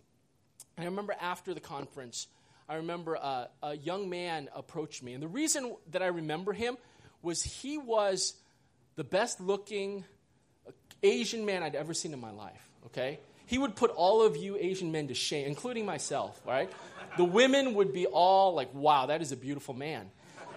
And 0.77 0.85
I 0.85 0.89
remember 0.89 1.13
after 1.19 1.53
the 1.53 1.59
conference, 1.59 2.27
I 2.69 2.75
remember 2.75 3.17
uh, 3.17 3.45
a 3.61 3.75
young 3.75 4.09
man 4.09 4.49
approached 4.55 5.03
me. 5.03 5.13
And 5.13 5.21
the 5.21 5.27
reason 5.27 5.75
that 5.91 6.01
I 6.01 6.07
remember 6.07 6.53
him 6.53 6.77
was 7.21 7.43
he 7.43 7.77
was 7.77 8.33
the 8.95 9.03
best 9.03 9.41
looking 9.41 10.05
Asian 11.03 11.45
man 11.45 11.63
I'd 11.63 11.75
ever 11.75 11.93
seen 11.93 12.13
in 12.13 12.19
my 12.19 12.31
life, 12.31 12.69
okay? 12.87 13.19
He 13.45 13.57
would 13.57 13.75
put 13.75 13.91
all 13.91 14.21
of 14.21 14.37
you 14.37 14.57
Asian 14.57 14.91
men 14.91 15.07
to 15.07 15.13
shame, 15.13 15.47
including 15.47 15.85
myself, 15.85 16.39
right? 16.45 16.71
The 17.17 17.23
women 17.23 17.73
would 17.75 17.93
be 17.93 18.05
all 18.05 18.53
like, 18.53 18.73
wow, 18.73 19.07
that 19.07 19.21
is 19.21 19.31
a 19.31 19.37
beautiful 19.37 19.73
man. 19.73 20.11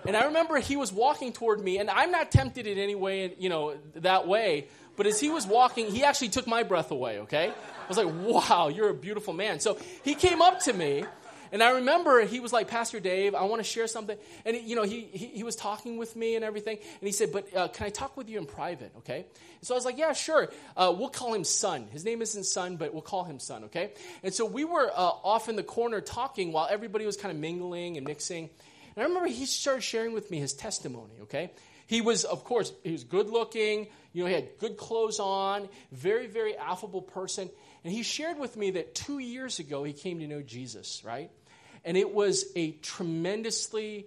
And 0.06 0.16
I 0.16 0.26
remember 0.26 0.58
he 0.58 0.76
was 0.76 0.92
walking 0.92 1.32
toward 1.32 1.60
me, 1.62 1.78
and 1.78 1.88
I'm 1.88 2.10
not 2.10 2.30
tempted 2.32 2.66
in 2.66 2.76
any 2.76 2.94
way, 2.94 3.34
you 3.38 3.48
know, 3.48 3.76
that 3.96 4.26
way. 4.26 4.66
But 4.96 5.06
as 5.06 5.20
he 5.20 5.30
was 5.30 5.46
walking, 5.46 5.86
he 5.90 6.04
actually 6.04 6.28
took 6.30 6.46
my 6.46 6.64
breath 6.64 6.90
away, 6.90 7.20
okay? 7.20 7.48
I 7.48 7.88
was 7.88 7.96
like, 7.96 8.12
wow, 8.12 8.68
you're 8.68 8.90
a 8.90 8.94
beautiful 8.94 9.32
man. 9.32 9.60
So 9.60 9.78
he 10.04 10.14
came 10.14 10.42
up 10.42 10.60
to 10.60 10.72
me, 10.72 11.04
and 11.52 11.62
I 11.62 11.72
remember 11.72 12.22
he 12.22 12.40
was 12.40 12.50
like, 12.50 12.68
Pastor 12.68 12.98
Dave, 12.98 13.34
I 13.34 13.42
want 13.44 13.60
to 13.60 13.64
share 13.64 13.86
something. 13.86 14.16
And, 14.46 14.56
you 14.56 14.74
know, 14.74 14.84
he, 14.84 15.02
he, 15.12 15.26
he 15.26 15.42
was 15.44 15.54
talking 15.54 15.98
with 15.98 16.16
me 16.16 16.34
and 16.34 16.42
everything. 16.44 16.78
And 16.78 17.06
he 17.06 17.12
said, 17.12 17.30
But 17.30 17.54
uh, 17.54 17.68
can 17.68 17.86
I 17.86 17.90
talk 17.90 18.16
with 18.16 18.30
you 18.30 18.38
in 18.38 18.46
private, 18.46 18.90
okay? 18.98 19.26
And 19.26 19.66
so 19.66 19.74
I 19.74 19.76
was 19.76 19.84
like, 19.84 19.98
Yeah, 19.98 20.14
sure. 20.14 20.50
Uh, 20.74 20.94
we'll 20.96 21.10
call 21.10 21.34
him 21.34 21.44
Son. 21.44 21.88
His 21.92 22.06
name 22.06 22.22
isn't 22.22 22.44
Son, 22.44 22.76
but 22.76 22.94
we'll 22.94 23.02
call 23.02 23.24
him 23.24 23.38
Son, 23.38 23.64
okay? 23.64 23.92
And 24.22 24.32
so 24.32 24.46
we 24.46 24.64
were 24.64 24.90
uh, 24.90 24.94
off 24.96 25.50
in 25.50 25.56
the 25.56 25.62
corner 25.62 26.00
talking 26.00 26.52
while 26.52 26.68
everybody 26.70 27.04
was 27.04 27.18
kind 27.18 27.34
of 27.34 27.38
mingling 27.38 27.98
and 27.98 28.06
mixing. 28.06 28.48
And 28.96 29.04
I 29.04 29.06
remember 29.06 29.28
he 29.28 29.44
started 29.44 29.82
sharing 29.82 30.14
with 30.14 30.30
me 30.30 30.38
his 30.38 30.54
testimony, 30.54 31.14
okay? 31.22 31.50
He 31.86 32.00
was, 32.00 32.24
of 32.24 32.44
course, 32.44 32.72
he 32.82 32.92
was 32.92 33.04
good 33.04 33.28
looking. 33.28 33.88
You 34.14 34.22
know, 34.22 34.28
he 34.28 34.34
had 34.34 34.58
good 34.58 34.78
clothes 34.78 35.20
on, 35.20 35.68
very, 35.90 36.26
very 36.26 36.56
affable 36.56 37.02
person. 37.02 37.50
And 37.84 37.92
he 37.92 38.02
shared 38.02 38.38
with 38.38 38.56
me 38.56 38.70
that 38.72 38.94
two 38.94 39.18
years 39.18 39.58
ago 39.58 39.84
he 39.84 39.92
came 39.92 40.20
to 40.20 40.26
know 40.26 40.40
Jesus, 40.40 41.02
right? 41.04 41.30
And 41.84 41.96
it 41.96 42.12
was 42.12 42.44
a 42.54 42.72
tremendously 42.72 44.06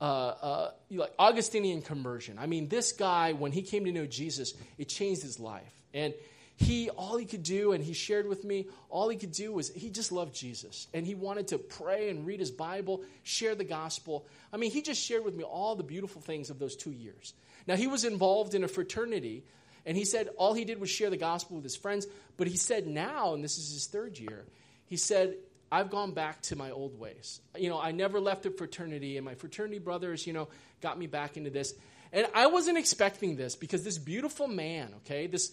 uh, 0.00 0.04
uh, 0.04 0.70
like 0.90 1.12
Augustinian 1.18 1.82
conversion. 1.82 2.38
I 2.38 2.46
mean, 2.46 2.68
this 2.68 2.92
guy, 2.92 3.32
when 3.32 3.52
he 3.52 3.62
came 3.62 3.84
to 3.86 3.92
know 3.92 4.06
Jesus, 4.06 4.54
it 4.78 4.88
changed 4.88 5.22
his 5.22 5.40
life. 5.40 5.72
And 5.94 6.14
he, 6.56 6.88
all 6.90 7.16
he 7.16 7.26
could 7.26 7.42
do, 7.42 7.72
and 7.72 7.84
he 7.84 7.92
shared 7.92 8.26
with 8.26 8.44
me, 8.44 8.66
all 8.88 9.08
he 9.08 9.16
could 9.16 9.32
do 9.32 9.52
was 9.52 9.72
he 9.72 9.90
just 9.90 10.10
loved 10.10 10.34
Jesus. 10.34 10.86
And 10.94 11.06
he 11.06 11.14
wanted 11.14 11.48
to 11.48 11.58
pray 11.58 12.08
and 12.08 12.26
read 12.26 12.40
his 12.40 12.50
Bible, 12.50 13.02
share 13.22 13.54
the 13.54 13.64
gospel. 13.64 14.26
I 14.52 14.56
mean, 14.56 14.70
he 14.70 14.80
just 14.80 15.02
shared 15.02 15.24
with 15.24 15.34
me 15.34 15.44
all 15.44 15.76
the 15.76 15.82
beautiful 15.82 16.22
things 16.22 16.48
of 16.48 16.58
those 16.58 16.76
two 16.76 16.92
years. 16.92 17.34
Now, 17.66 17.76
he 17.76 17.86
was 17.86 18.04
involved 18.04 18.54
in 18.54 18.64
a 18.64 18.68
fraternity, 18.68 19.44
and 19.84 19.96
he 19.96 20.04
said 20.04 20.28
all 20.38 20.54
he 20.54 20.64
did 20.64 20.80
was 20.80 20.88
share 20.88 21.10
the 21.10 21.16
gospel 21.16 21.56
with 21.56 21.64
his 21.64 21.76
friends. 21.76 22.06
But 22.36 22.46
he 22.46 22.56
said 22.56 22.86
now, 22.86 23.34
and 23.34 23.44
this 23.44 23.58
is 23.58 23.72
his 23.72 23.86
third 23.86 24.18
year, 24.18 24.44
he 24.86 24.96
said 24.96 25.36
I've 25.70 25.90
gone 25.90 26.12
back 26.12 26.42
to 26.42 26.56
my 26.56 26.70
old 26.70 26.98
ways. 26.98 27.40
You 27.56 27.68
know, 27.68 27.80
I 27.80 27.92
never 27.92 28.20
left 28.20 28.46
a 28.46 28.50
fraternity, 28.50 29.16
and 29.16 29.24
my 29.24 29.34
fraternity 29.34 29.78
brothers, 29.78 30.26
you 30.26 30.32
know, 30.32 30.48
got 30.80 30.98
me 30.98 31.06
back 31.06 31.36
into 31.36 31.50
this. 31.50 31.74
And 32.12 32.26
I 32.34 32.46
wasn't 32.46 32.78
expecting 32.78 33.36
this 33.36 33.56
because 33.56 33.82
this 33.82 33.98
beautiful 33.98 34.46
man, 34.46 34.94
okay, 34.98 35.26
this 35.26 35.52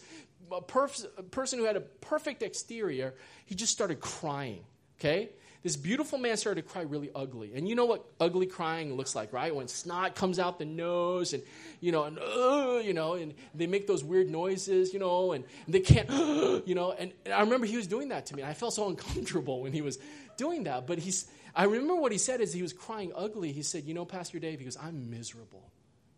perf- 0.49 1.31
person 1.31 1.59
who 1.59 1.65
had 1.65 1.77
a 1.77 1.81
perfect 1.81 2.43
exterior, 2.43 3.15
he 3.45 3.55
just 3.55 3.73
started 3.73 3.99
crying, 3.99 4.63
okay? 4.99 5.29
This 5.63 5.77
beautiful 5.77 6.19
man 6.19 6.35
started 6.35 6.63
to 6.63 6.69
cry 6.69 6.81
really 6.81 7.09
ugly. 7.15 7.53
And 7.55 7.69
you 7.69 7.73
know 7.73 7.85
what 7.85 8.03
ugly 8.19 8.47
crying 8.47 8.95
looks 8.95 9.15
like, 9.15 9.31
right? 9.31 9.55
When 9.55 9.69
snot 9.69 10.13
comes 10.13 10.37
out 10.37 10.59
the 10.59 10.65
nose 10.65 11.31
and, 11.31 11.41
you 11.79 11.93
know, 11.93 12.03
and, 12.03 12.19
uh, 12.19 12.81
you 12.83 12.93
know, 12.93 13.13
and 13.13 13.33
they 13.55 13.65
make 13.65 13.87
those 13.87 14.03
weird 14.03 14.29
noises, 14.29 14.91
you 14.91 14.99
know, 14.99 15.31
and, 15.31 15.45
they 15.69 15.79
can't, 15.79 16.09
uh, 16.09 16.59
you 16.65 16.75
know. 16.75 16.91
And, 16.91 17.13
and 17.23 17.33
I 17.33 17.39
remember 17.39 17.65
he 17.65 17.77
was 17.77 17.87
doing 17.87 18.09
that 18.09 18.25
to 18.27 18.35
me. 18.35 18.43
I 18.43 18.53
felt 18.53 18.73
so 18.73 18.87
uncomfortable 18.89 19.61
when 19.61 19.71
he 19.71 19.81
was 19.81 19.99
doing 20.35 20.65
that. 20.65 20.85
But 20.85 20.99
he's, 20.99 21.27
I 21.55 21.63
remember 21.63 21.95
what 21.95 22.11
he 22.11 22.17
said 22.17 22.41
as 22.41 22.53
he 22.53 22.61
was 22.61 22.73
crying 22.73 23.13
ugly. 23.15 23.53
He 23.53 23.63
said, 23.63 23.85
you 23.85 23.93
know, 23.93 24.03
Pastor 24.03 24.39
Dave, 24.39 24.59
he 24.59 24.65
goes, 24.65 24.77
I'm 24.77 25.09
miserable. 25.09 25.71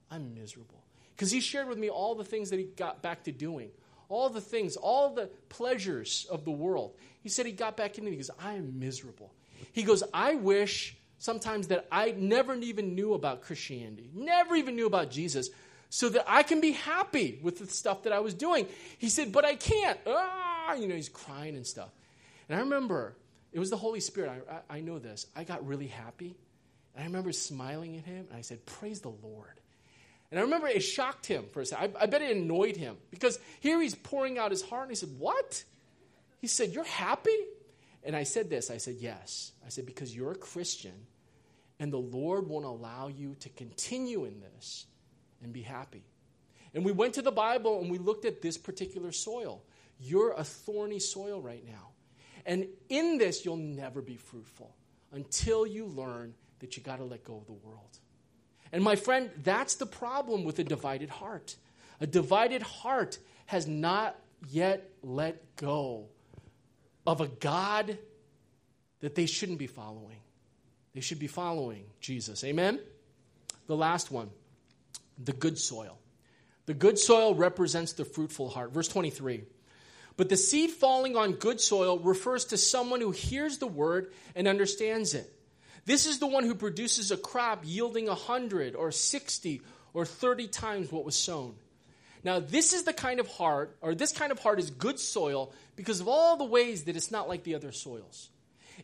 I'm 0.09 0.33
miserable. 0.33 0.83
Because 1.15 1.29
he 1.29 1.39
shared 1.39 1.67
with 1.67 1.77
me 1.77 1.89
all 1.89 2.15
the 2.15 2.25
things 2.25 2.49
that 2.49 2.57
he 2.57 2.65
got 2.65 3.03
back 3.03 3.23
to 3.25 3.31
doing 3.31 3.69
all 4.09 4.29
the 4.29 4.41
things, 4.41 4.75
all 4.75 5.13
the 5.13 5.27
pleasures 5.49 6.27
of 6.29 6.45
the 6.45 6.51
world. 6.51 6.95
He 7.21 7.29
said 7.29 7.45
he 7.45 7.51
got 7.51 7.75
back 7.77 7.97
into 7.97 8.09
it. 8.09 8.11
He 8.11 8.17
goes, 8.17 8.31
I 8.39 8.53
am 8.53 8.79
miserable. 8.79 9.33
He 9.71 9.83
goes, 9.83 10.03
I 10.13 10.35
wish 10.35 10.95
sometimes 11.17 11.67
that 11.67 11.87
I 11.91 12.13
never 12.17 12.55
even 12.55 12.95
knew 12.95 13.13
about 13.13 13.41
Christianity, 13.41 14.09
never 14.13 14.55
even 14.55 14.75
knew 14.75 14.85
about 14.85 15.11
Jesus, 15.11 15.49
so 15.89 16.09
that 16.09 16.25
I 16.27 16.43
can 16.43 16.61
be 16.61 16.71
happy 16.71 17.39
with 17.41 17.59
the 17.59 17.67
stuff 17.67 18.03
that 18.03 18.13
I 18.13 18.19
was 18.19 18.33
doing. 18.33 18.67
He 18.97 19.09
said, 19.09 19.31
but 19.31 19.45
I 19.45 19.55
can't. 19.55 19.99
Ah, 20.05 20.73
you 20.73 20.87
know, 20.87 20.95
he's 20.95 21.09
crying 21.09 21.55
and 21.55 21.65
stuff. 21.65 21.89
And 22.49 22.57
I 22.57 22.61
remember 22.61 23.15
it 23.53 23.59
was 23.59 23.69
the 23.69 23.77
Holy 23.77 24.01
Spirit. 24.01 24.29
I, 24.49 24.55
I, 24.55 24.77
I 24.77 24.81
know 24.81 24.99
this. 24.99 25.27
I 25.35 25.43
got 25.45 25.65
really 25.65 25.87
happy. 25.87 26.35
And 26.93 27.03
I 27.03 27.07
remember 27.07 27.31
smiling 27.31 27.97
at 27.97 28.03
him, 28.03 28.27
and 28.29 28.37
I 28.37 28.41
said, 28.41 28.65
Praise 28.65 29.01
the 29.01 29.13
Lord. 29.23 29.59
And 30.31 30.39
I 30.39 30.43
remember 30.43 30.67
it 30.67 30.81
shocked 30.81 31.25
him 31.25 31.45
for 31.51 31.61
a 31.61 31.65
second. 31.65 31.95
I, 31.97 32.03
I 32.03 32.05
bet 32.07 32.21
it 32.21 32.35
annoyed 32.35 32.75
him 32.75 32.97
because 33.11 33.39
here 33.59 33.81
he's 33.81 33.95
pouring 33.95 34.37
out 34.37 34.51
his 34.51 34.61
heart, 34.61 34.83
and 34.83 34.91
he 34.91 34.95
said, 34.95 35.17
What? 35.17 35.63
He 36.39 36.47
said, 36.47 36.73
You're 36.73 36.83
happy? 36.83 37.37
And 38.03 38.15
I 38.15 38.23
said 38.23 38.49
this 38.49 38.69
I 38.69 38.77
said, 38.77 38.95
Yes. 38.99 39.51
I 39.65 39.69
said, 39.69 39.85
Because 39.85 40.15
you're 40.15 40.31
a 40.31 40.35
Christian, 40.35 41.07
and 41.79 41.91
the 41.91 41.97
Lord 41.97 42.47
won't 42.47 42.65
allow 42.65 43.07
you 43.07 43.35
to 43.41 43.49
continue 43.49 44.25
in 44.25 44.39
this 44.39 44.85
and 45.43 45.53
be 45.53 45.61
happy. 45.61 46.03
And 46.73 46.83
we 46.83 46.91
went 46.91 47.13
to 47.13 47.21
the 47.21 47.31
Bible 47.31 47.79
and 47.81 47.89
we 47.89 47.97
looked 47.97 48.25
at 48.25 48.41
this 48.41 48.57
particular 48.57 49.13
soil. 49.13 49.63
You're 49.97 50.33
a 50.33 50.43
thorny 50.43 50.99
soil 50.99 51.41
right 51.41 51.65
now. 51.65 51.91
And 52.45 52.67
in 52.89 53.17
this, 53.17 53.45
you'll 53.45 53.55
never 53.55 54.01
be 54.01 54.17
fruitful 54.17 54.75
until 55.11 55.65
you 55.65 55.85
learn 55.85 56.33
that 56.59 56.75
you 56.75 56.83
got 56.83 56.97
to 56.97 57.05
let 57.05 57.23
go 57.23 57.37
of 57.37 57.47
the 57.47 57.53
world. 57.53 57.99
And 58.75 58.83
my 58.83 58.97
friend, 58.97 59.29
that's 59.41 59.75
the 59.75 59.85
problem 59.85 60.43
with 60.43 60.59
a 60.59 60.63
divided 60.65 61.09
heart. 61.09 61.55
A 62.01 62.05
divided 62.05 62.61
heart 62.61 63.17
has 63.45 63.67
not 63.67 64.17
yet 64.49 64.89
let 65.01 65.55
go 65.55 66.07
of 67.07 67.21
a 67.21 67.27
God 67.29 67.97
that 68.99 69.15
they 69.15 69.27
shouldn't 69.27 69.59
be 69.59 69.67
following. 69.67 70.17
They 70.93 70.99
should 70.99 71.19
be 71.19 71.27
following 71.27 71.85
Jesus. 72.01 72.43
Amen? 72.43 72.81
The 73.67 73.77
last 73.77 74.11
one 74.11 74.29
the 75.23 75.31
good 75.31 75.57
soil. 75.57 75.97
The 76.65 76.73
good 76.73 76.99
soil 76.99 77.33
represents 77.33 77.93
the 77.93 78.03
fruitful 78.03 78.49
heart. 78.49 78.73
Verse 78.73 78.89
23. 78.89 79.43
But 80.17 80.27
the 80.27 80.35
seed 80.35 80.71
falling 80.71 81.15
on 81.15 81.31
good 81.31 81.61
soil 81.61 81.97
refers 81.97 82.43
to 82.45 82.57
someone 82.57 82.99
who 82.99 83.11
hears 83.11 83.57
the 83.57 83.67
word 83.67 84.11
and 84.35 84.49
understands 84.49 85.13
it. 85.13 85.31
This 85.85 86.05
is 86.05 86.19
the 86.19 86.27
one 86.27 86.43
who 86.43 86.55
produces 86.55 87.11
a 87.11 87.17
crop 87.17 87.61
yielding 87.63 88.07
100 88.07 88.75
or 88.75 88.91
60 88.91 89.61
or 89.93 90.05
30 90.05 90.47
times 90.47 90.91
what 90.91 91.05
was 91.05 91.15
sown. 91.15 91.55
Now, 92.23 92.39
this 92.39 92.73
is 92.73 92.83
the 92.83 92.93
kind 92.93 93.19
of 93.19 93.27
heart, 93.27 93.77
or 93.81 93.93
this 93.93 94.11
kind 94.11 94.31
of 94.31 94.39
heart 94.39 94.59
is 94.59 94.71
good 94.71 94.99
soil 94.99 95.53
because 95.75 95.99
of 95.99 96.07
all 96.07 96.37
the 96.37 96.43
ways 96.43 96.85
that 96.85 96.95
it's 96.95 97.11
not 97.11 97.29
like 97.29 97.43
the 97.43 97.53
other 97.53 97.71
soils. 97.71 98.29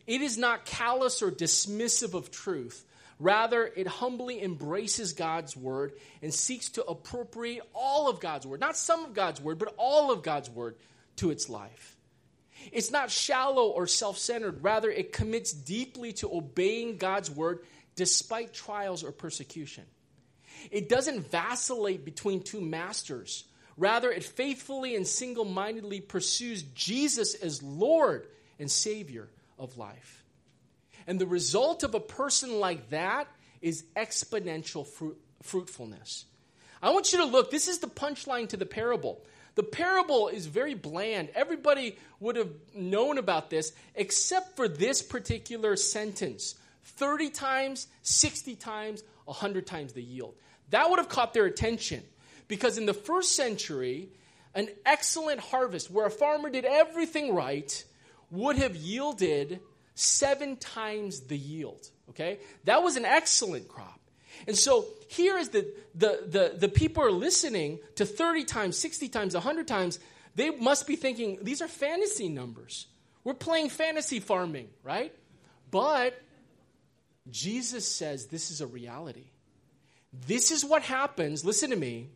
It 0.06 0.20
is 0.20 0.38
not 0.38 0.64
callous 0.64 1.22
or 1.22 1.30
dismissive 1.32 2.14
of 2.14 2.30
truth. 2.30 2.84
Rather, 3.18 3.64
it 3.64 3.86
humbly 3.86 4.42
embraces 4.42 5.12
God's 5.12 5.56
word 5.56 5.92
and 6.22 6.32
seeks 6.32 6.70
to 6.70 6.84
appropriate 6.84 7.62
all 7.74 8.08
of 8.08 8.20
God's 8.20 8.46
word, 8.46 8.60
not 8.60 8.76
some 8.76 9.04
of 9.04 9.12
God's 9.12 9.40
word, 9.40 9.58
but 9.58 9.74
all 9.76 10.12
of 10.12 10.22
God's 10.22 10.48
word 10.48 10.76
to 11.16 11.30
its 11.30 11.48
life. 11.48 11.96
It's 12.70 12.90
not 12.90 13.10
shallow 13.10 13.68
or 13.68 13.86
self 13.86 14.18
centered. 14.18 14.62
Rather, 14.62 14.90
it 14.90 15.12
commits 15.12 15.52
deeply 15.52 16.12
to 16.14 16.32
obeying 16.32 16.98
God's 16.98 17.30
word 17.30 17.60
despite 17.96 18.52
trials 18.52 19.02
or 19.02 19.12
persecution. 19.12 19.84
It 20.70 20.88
doesn't 20.88 21.30
vacillate 21.30 22.04
between 22.04 22.42
two 22.42 22.60
masters. 22.60 23.44
Rather, 23.76 24.10
it 24.10 24.22
faithfully 24.22 24.94
and 24.96 25.06
single 25.06 25.44
mindedly 25.44 26.00
pursues 26.00 26.62
Jesus 26.62 27.34
as 27.34 27.62
Lord 27.62 28.26
and 28.58 28.70
Savior 28.70 29.28
of 29.58 29.76
life. 29.78 30.24
And 31.06 31.18
the 31.18 31.26
result 31.26 31.82
of 31.82 31.94
a 31.94 32.00
person 32.00 32.60
like 32.60 32.90
that 32.90 33.28
is 33.60 33.84
exponential 33.96 34.86
fruit, 34.86 35.18
fruitfulness. 35.42 36.26
I 36.82 36.90
want 36.90 37.12
you 37.12 37.18
to 37.18 37.24
look, 37.24 37.50
this 37.50 37.68
is 37.68 37.78
the 37.78 37.86
punchline 37.86 38.48
to 38.50 38.56
the 38.56 38.66
parable. 38.66 39.24
The 39.54 39.62
parable 39.62 40.28
is 40.28 40.46
very 40.46 40.74
bland. 40.74 41.28
Everybody 41.34 41.98
would 42.20 42.36
have 42.36 42.50
known 42.74 43.18
about 43.18 43.50
this 43.50 43.72
except 43.94 44.56
for 44.56 44.68
this 44.68 45.02
particular 45.02 45.76
sentence 45.76 46.54
30 46.84 47.30
times, 47.30 47.86
60 48.02 48.56
times, 48.56 49.02
100 49.24 49.66
times 49.66 49.92
the 49.92 50.02
yield. 50.02 50.34
That 50.70 50.88
would 50.88 50.98
have 50.98 51.08
caught 51.08 51.34
their 51.34 51.44
attention 51.44 52.02
because 52.48 52.78
in 52.78 52.86
the 52.86 52.94
first 52.94 53.36
century, 53.36 54.08
an 54.54 54.68
excellent 54.84 55.40
harvest 55.40 55.90
where 55.90 56.06
a 56.06 56.10
farmer 56.10 56.50
did 56.50 56.64
everything 56.64 57.34
right 57.34 57.84
would 58.30 58.56
have 58.56 58.74
yielded 58.74 59.60
seven 59.94 60.56
times 60.56 61.20
the 61.20 61.36
yield. 61.36 61.88
Okay? 62.10 62.38
That 62.64 62.82
was 62.82 62.96
an 62.96 63.04
excellent 63.04 63.68
crop. 63.68 64.00
And 64.46 64.56
so 64.56 64.86
here 65.08 65.38
is 65.38 65.50
the, 65.50 65.72
the, 65.94 66.24
the, 66.26 66.54
the 66.58 66.68
people 66.68 67.02
are 67.02 67.12
listening 67.12 67.78
to 67.96 68.04
30 68.06 68.44
times, 68.44 68.78
60 68.78 69.08
times, 69.08 69.34
100 69.34 69.68
times. 69.68 69.98
They 70.34 70.50
must 70.50 70.86
be 70.86 70.96
thinking, 70.96 71.38
these 71.42 71.62
are 71.62 71.68
fantasy 71.68 72.28
numbers. 72.28 72.86
We're 73.24 73.34
playing 73.34 73.70
fantasy 73.70 74.20
farming, 74.20 74.68
right? 74.82 75.12
But 75.70 76.20
Jesus 77.30 77.86
says 77.86 78.26
this 78.26 78.50
is 78.50 78.60
a 78.60 78.66
reality. 78.66 79.26
This 80.26 80.50
is 80.50 80.64
what 80.64 80.82
happens, 80.82 81.44
listen 81.44 81.70
to 81.70 81.76
me, 81.76 82.10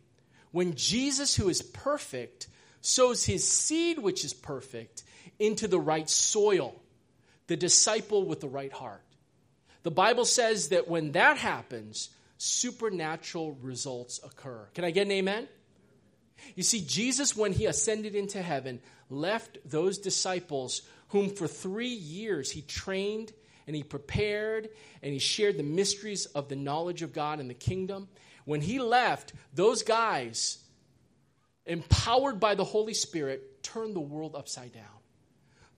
when 0.51 0.75
Jesus, 0.75 1.35
who 1.35 1.49
is 1.49 1.61
perfect, 1.61 2.47
sows 2.81 3.25
his 3.25 3.47
seed, 3.47 3.99
which 3.99 4.23
is 4.23 4.33
perfect, 4.33 5.03
into 5.39 5.67
the 5.67 5.79
right 5.79 6.09
soil, 6.09 6.79
the 7.47 7.57
disciple 7.57 8.25
with 8.25 8.39
the 8.39 8.47
right 8.47 8.71
heart. 8.71 9.01
The 9.83 9.91
Bible 9.91 10.25
says 10.25 10.69
that 10.69 10.87
when 10.87 11.13
that 11.13 11.37
happens, 11.37 12.09
supernatural 12.37 13.53
results 13.61 14.19
occur. 14.23 14.67
Can 14.73 14.85
I 14.85 14.91
get 14.91 15.07
an 15.07 15.11
amen? 15.11 15.47
You 16.55 16.63
see, 16.63 16.81
Jesus, 16.81 17.35
when 17.35 17.51
he 17.51 17.65
ascended 17.65 18.15
into 18.15 18.41
heaven, 18.41 18.79
left 19.09 19.57
those 19.65 19.97
disciples 19.97 20.81
whom 21.09 21.29
for 21.29 21.47
three 21.47 21.87
years 21.87 22.51
he 22.51 22.61
trained 22.61 23.31
and 23.65 23.75
he 23.75 23.83
prepared 23.83 24.69
and 25.01 25.13
he 25.13 25.19
shared 25.19 25.57
the 25.57 25.63
mysteries 25.63 26.25
of 26.27 26.47
the 26.49 26.55
knowledge 26.55 27.01
of 27.01 27.13
God 27.13 27.39
and 27.39 27.49
the 27.49 27.55
kingdom. 27.55 28.07
When 28.45 28.61
he 28.61 28.79
left, 28.79 29.33
those 29.53 29.83
guys, 29.83 30.59
empowered 31.65 32.39
by 32.39 32.55
the 32.55 32.63
Holy 32.63 32.93
Spirit, 32.93 33.63
turned 33.63 33.95
the 33.95 34.01
world 34.01 34.35
upside 34.35 34.73
down. 34.73 34.85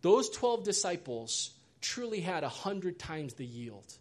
Those 0.02 0.30
12 0.30 0.64
disciples 0.64 1.52
truly 1.82 2.22
had 2.22 2.44
a 2.44 2.50
hundred 2.50 3.00
times 3.00 3.34
the 3.34 3.46
yield. 3.46 3.92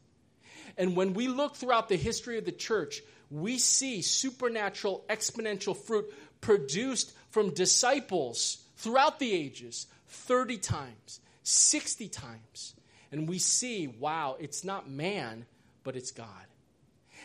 And 0.78 0.96
when 0.96 1.12
we 1.12 1.28
look 1.28 1.56
throughout 1.56 1.88
the 1.88 1.96
history 1.96 2.38
of 2.38 2.44
the 2.44 2.52
church, 2.52 3.02
we 3.30 3.58
see 3.58 4.00
supernatural, 4.00 5.04
exponential 5.10 5.76
fruit 5.76 6.06
produced 6.40 7.12
from 7.30 7.52
disciples 7.52 8.58
throughout 8.76 9.18
the 9.18 9.32
ages 9.32 9.86
30 10.06 10.56
times, 10.58 11.20
60 11.42 12.08
times. 12.08 12.74
And 13.10 13.28
we 13.28 13.38
see, 13.38 13.88
wow, 13.88 14.36
it's 14.38 14.64
not 14.64 14.88
man, 14.88 15.44
but 15.82 15.96
it's 15.96 16.12
God. 16.12 16.28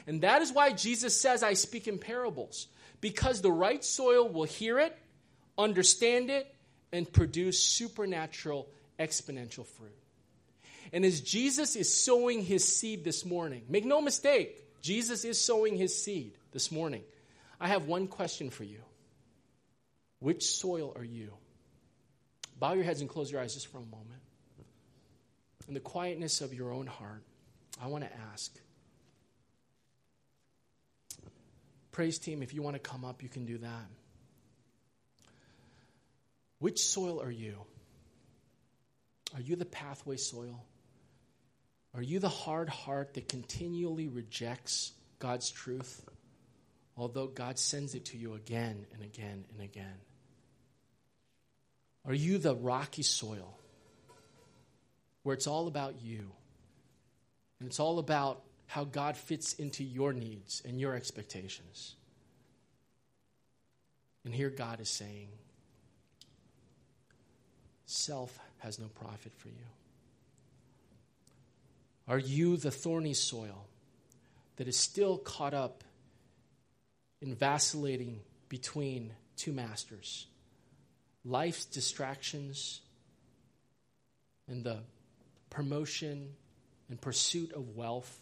And 0.07 0.21
that 0.21 0.41
is 0.41 0.51
why 0.51 0.71
Jesus 0.71 1.19
says, 1.19 1.43
I 1.43 1.53
speak 1.53 1.87
in 1.87 1.99
parables, 1.99 2.67
because 3.01 3.41
the 3.41 3.51
right 3.51 3.83
soil 3.83 4.27
will 4.27 4.43
hear 4.45 4.79
it, 4.79 4.97
understand 5.57 6.29
it, 6.29 6.53
and 6.91 7.11
produce 7.11 7.59
supernatural, 7.59 8.67
exponential 8.99 9.65
fruit. 9.65 10.02
And 10.93 11.03
as 11.03 11.21
Jesus 11.21 11.75
is 11.75 11.91
sowing 11.91 12.43
his 12.43 12.63
seed 12.63 13.03
this 13.03 13.25
morning, 13.25 13.63
make 13.67 13.83
no 13.83 13.99
mistake, 13.99 14.63
Jesus 14.83 15.25
is 15.25 15.41
sowing 15.41 15.75
his 15.75 15.99
seed 15.99 16.37
this 16.51 16.71
morning. 16.71 17.01
I 17.59 17.69
have 17.69 17.87
one 17.87 18.07
question 18.07 18.51
for 18.51 18.63
you 18.63 18.79
Which 20.19 20.45
soil 20.45 20.93
are 20.95 21.03
you? 21.03 21.33
Bow 22.59 22.73
your 22.73 22.83
heads 22.83 23.01
and 23.01 23.09
close 23.09 23.31
your 23.31 23.41
eyes 23.41 23.55
just 23.55 23.67
for 23.67 23.79
a 23.79 23.81
moment. 23.81 24.21
In 25.67 25.73
the 25.73 25.79
quietness 25.79 26.41
of 26.41 26.53
your 26.53 26.71
own 26.71 26.85
heart, 26.85 27.23
I 27.81 27.87
want 27.87 28.03
to 28.03 28.11
ask. 28.31 28.53
Praise 31.91 32.19
team, 32.19 32.43
if 32.43 32.53
you 32.53 32.61
want 32.61 32.75
to 32.75 32.79
come 32.79 33.03
up, 33.03 33.23
you 33.23 33.29
can 33.29 33.45
do 33.45 33.57
that. 33.59 33.87
Which 36.59 36.79
soil 36.85 37.21
are 37.21 37.31
you? 37.31 37.55
Are 39.33 39.41
you 39.41 39.55
the 39.55 39.65
pathway 39.65 40.17
soil? 40.17 40.63
Are 41.95 42.01
you 42.01 42.19
the 42.19 42.29
hard 42.29 42.69
heart 42.69 43.13
that 43.13 43.29
continually 43.29 44.07
rejects 44.07 44.93
God's 45.19 45.51
truth, 45.51 46.03
although 46.97 47.27
God 47.27 47.59
sends 47.59 47.93
it 47.93 48.05
to 48.05 48.17
you 48.17 48.33
again 48.33 48.85
and 48.93 49.03
again 49.03 49.45
and 49.53 49.61
again? 49.61 49.97
Are 52.05 52.13
you 52.13 52.37
the 52.37 52.55
rocky 52.55 53.03
soil 53.03 53.57
where 55.21 55.35
it's 55.35 55.47
all 55.47 55.67
about 55.67 56.01
you 56.01 56.31
and 57.59 57.69
it's 57.69 57.79
all 57.79 57.99
about 57.99 58.41
how 58.65 58.83
God 58.83 59.15
fits 59.15 59.53
into 59.53 59.83
your 59.83 60.13
needs 60.13 60.61
and 60.65 60.79
your 60.79 60.95
expectations? 60.95 61.95
And 64.25 64.33
here 64.33 64.49
God 64.49 64.79
is 64.79 64.89
saying, 64.89 65.27
self 67.85 68.37
has 68.59 68.79
no 68.79 68.87
profit 68.87 69.33
for 69.37 69.49
you. 69.49 69.82
Are 72.07 72.19
you 72.19 72.57
the 72.57 72.71
thorny 72.71 73.13
soil 73.13 73.65
that 74.57 74.67
is 74.67 74.75
still 74.77 75.17
caught 75.17 75.53
up 75.53 75.83
in 77.21 77.35
vacillating 77.35 78.19
between 78.49 79.13
two 79.37 79.53
masters? 79.53 80.27
Life's 81.23 81.65
distractions 81.65 82.81
and 84.47 84.63
the 84.63 84.79
promotion 85.49 86.33
and 86.89 86.99
pursuit 86.99 87.53
of 87.53 87.75
wealth 87.75 88.19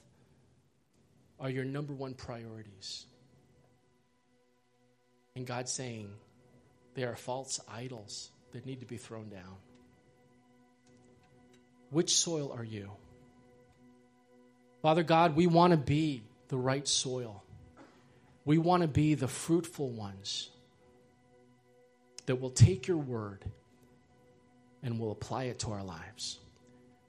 are 1.40 1.50
your 1.50 1.66
number 1.66 1.94
one 1.94 2.14
priorities. 2.14 3.06
And 5.36 5.48
God's 5.48 5.72
saying 5.72 6.12
they 6.94 7.04
are 7.04 7.16
false 7.16 7.60
idols 7.68 8.30
that 8.52 8.66
need 8.66 8.82
to 8.82 8.86
be 8.86 8.98
thrown 8.98 9.30
down. 9.30 9.56
Which 11.90 12.14
soil 12.14 12.54
are 12.56 12.64
you? 12.64 12.92
Father 14.82 15.04
God, 15.04 15.36
we 15.36 15.48
want 15.48 15.72
to 15.72 15.78
be 15.78 16.24
the 16.48 16.58
right 16.58 16.88
soil. 16.88 17.44
We 18.46 18.58
want 18.58 18.82
to 18.82 18.88
be 18.88 19.14
the 19.14 19.28
fruitful 19.28 19.90
ones 19.90 20.50
that 22.26 22.42
will 22.42 22.50
take 22.50 22.88
your 22.88 22.98
word 22.98 23.46
and 24.82 25.00
will 25.00 25.12
apply 25.12 25.46
it 25.46 25.60
to 25.60 25.72
our 25.72 25.84
lives. 25.84 26.40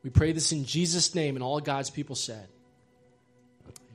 We 0.02 0.10
pray 0.10 0.32
this 0.32 0.52
in 0.52 0.64
Jesus' 0.64 1.14
name, 1.14 1.36
and 1.36 1.42
all 1.42 1.60
God's 1.60 1.90
people 1.90 2.16
said. 2.16 2.46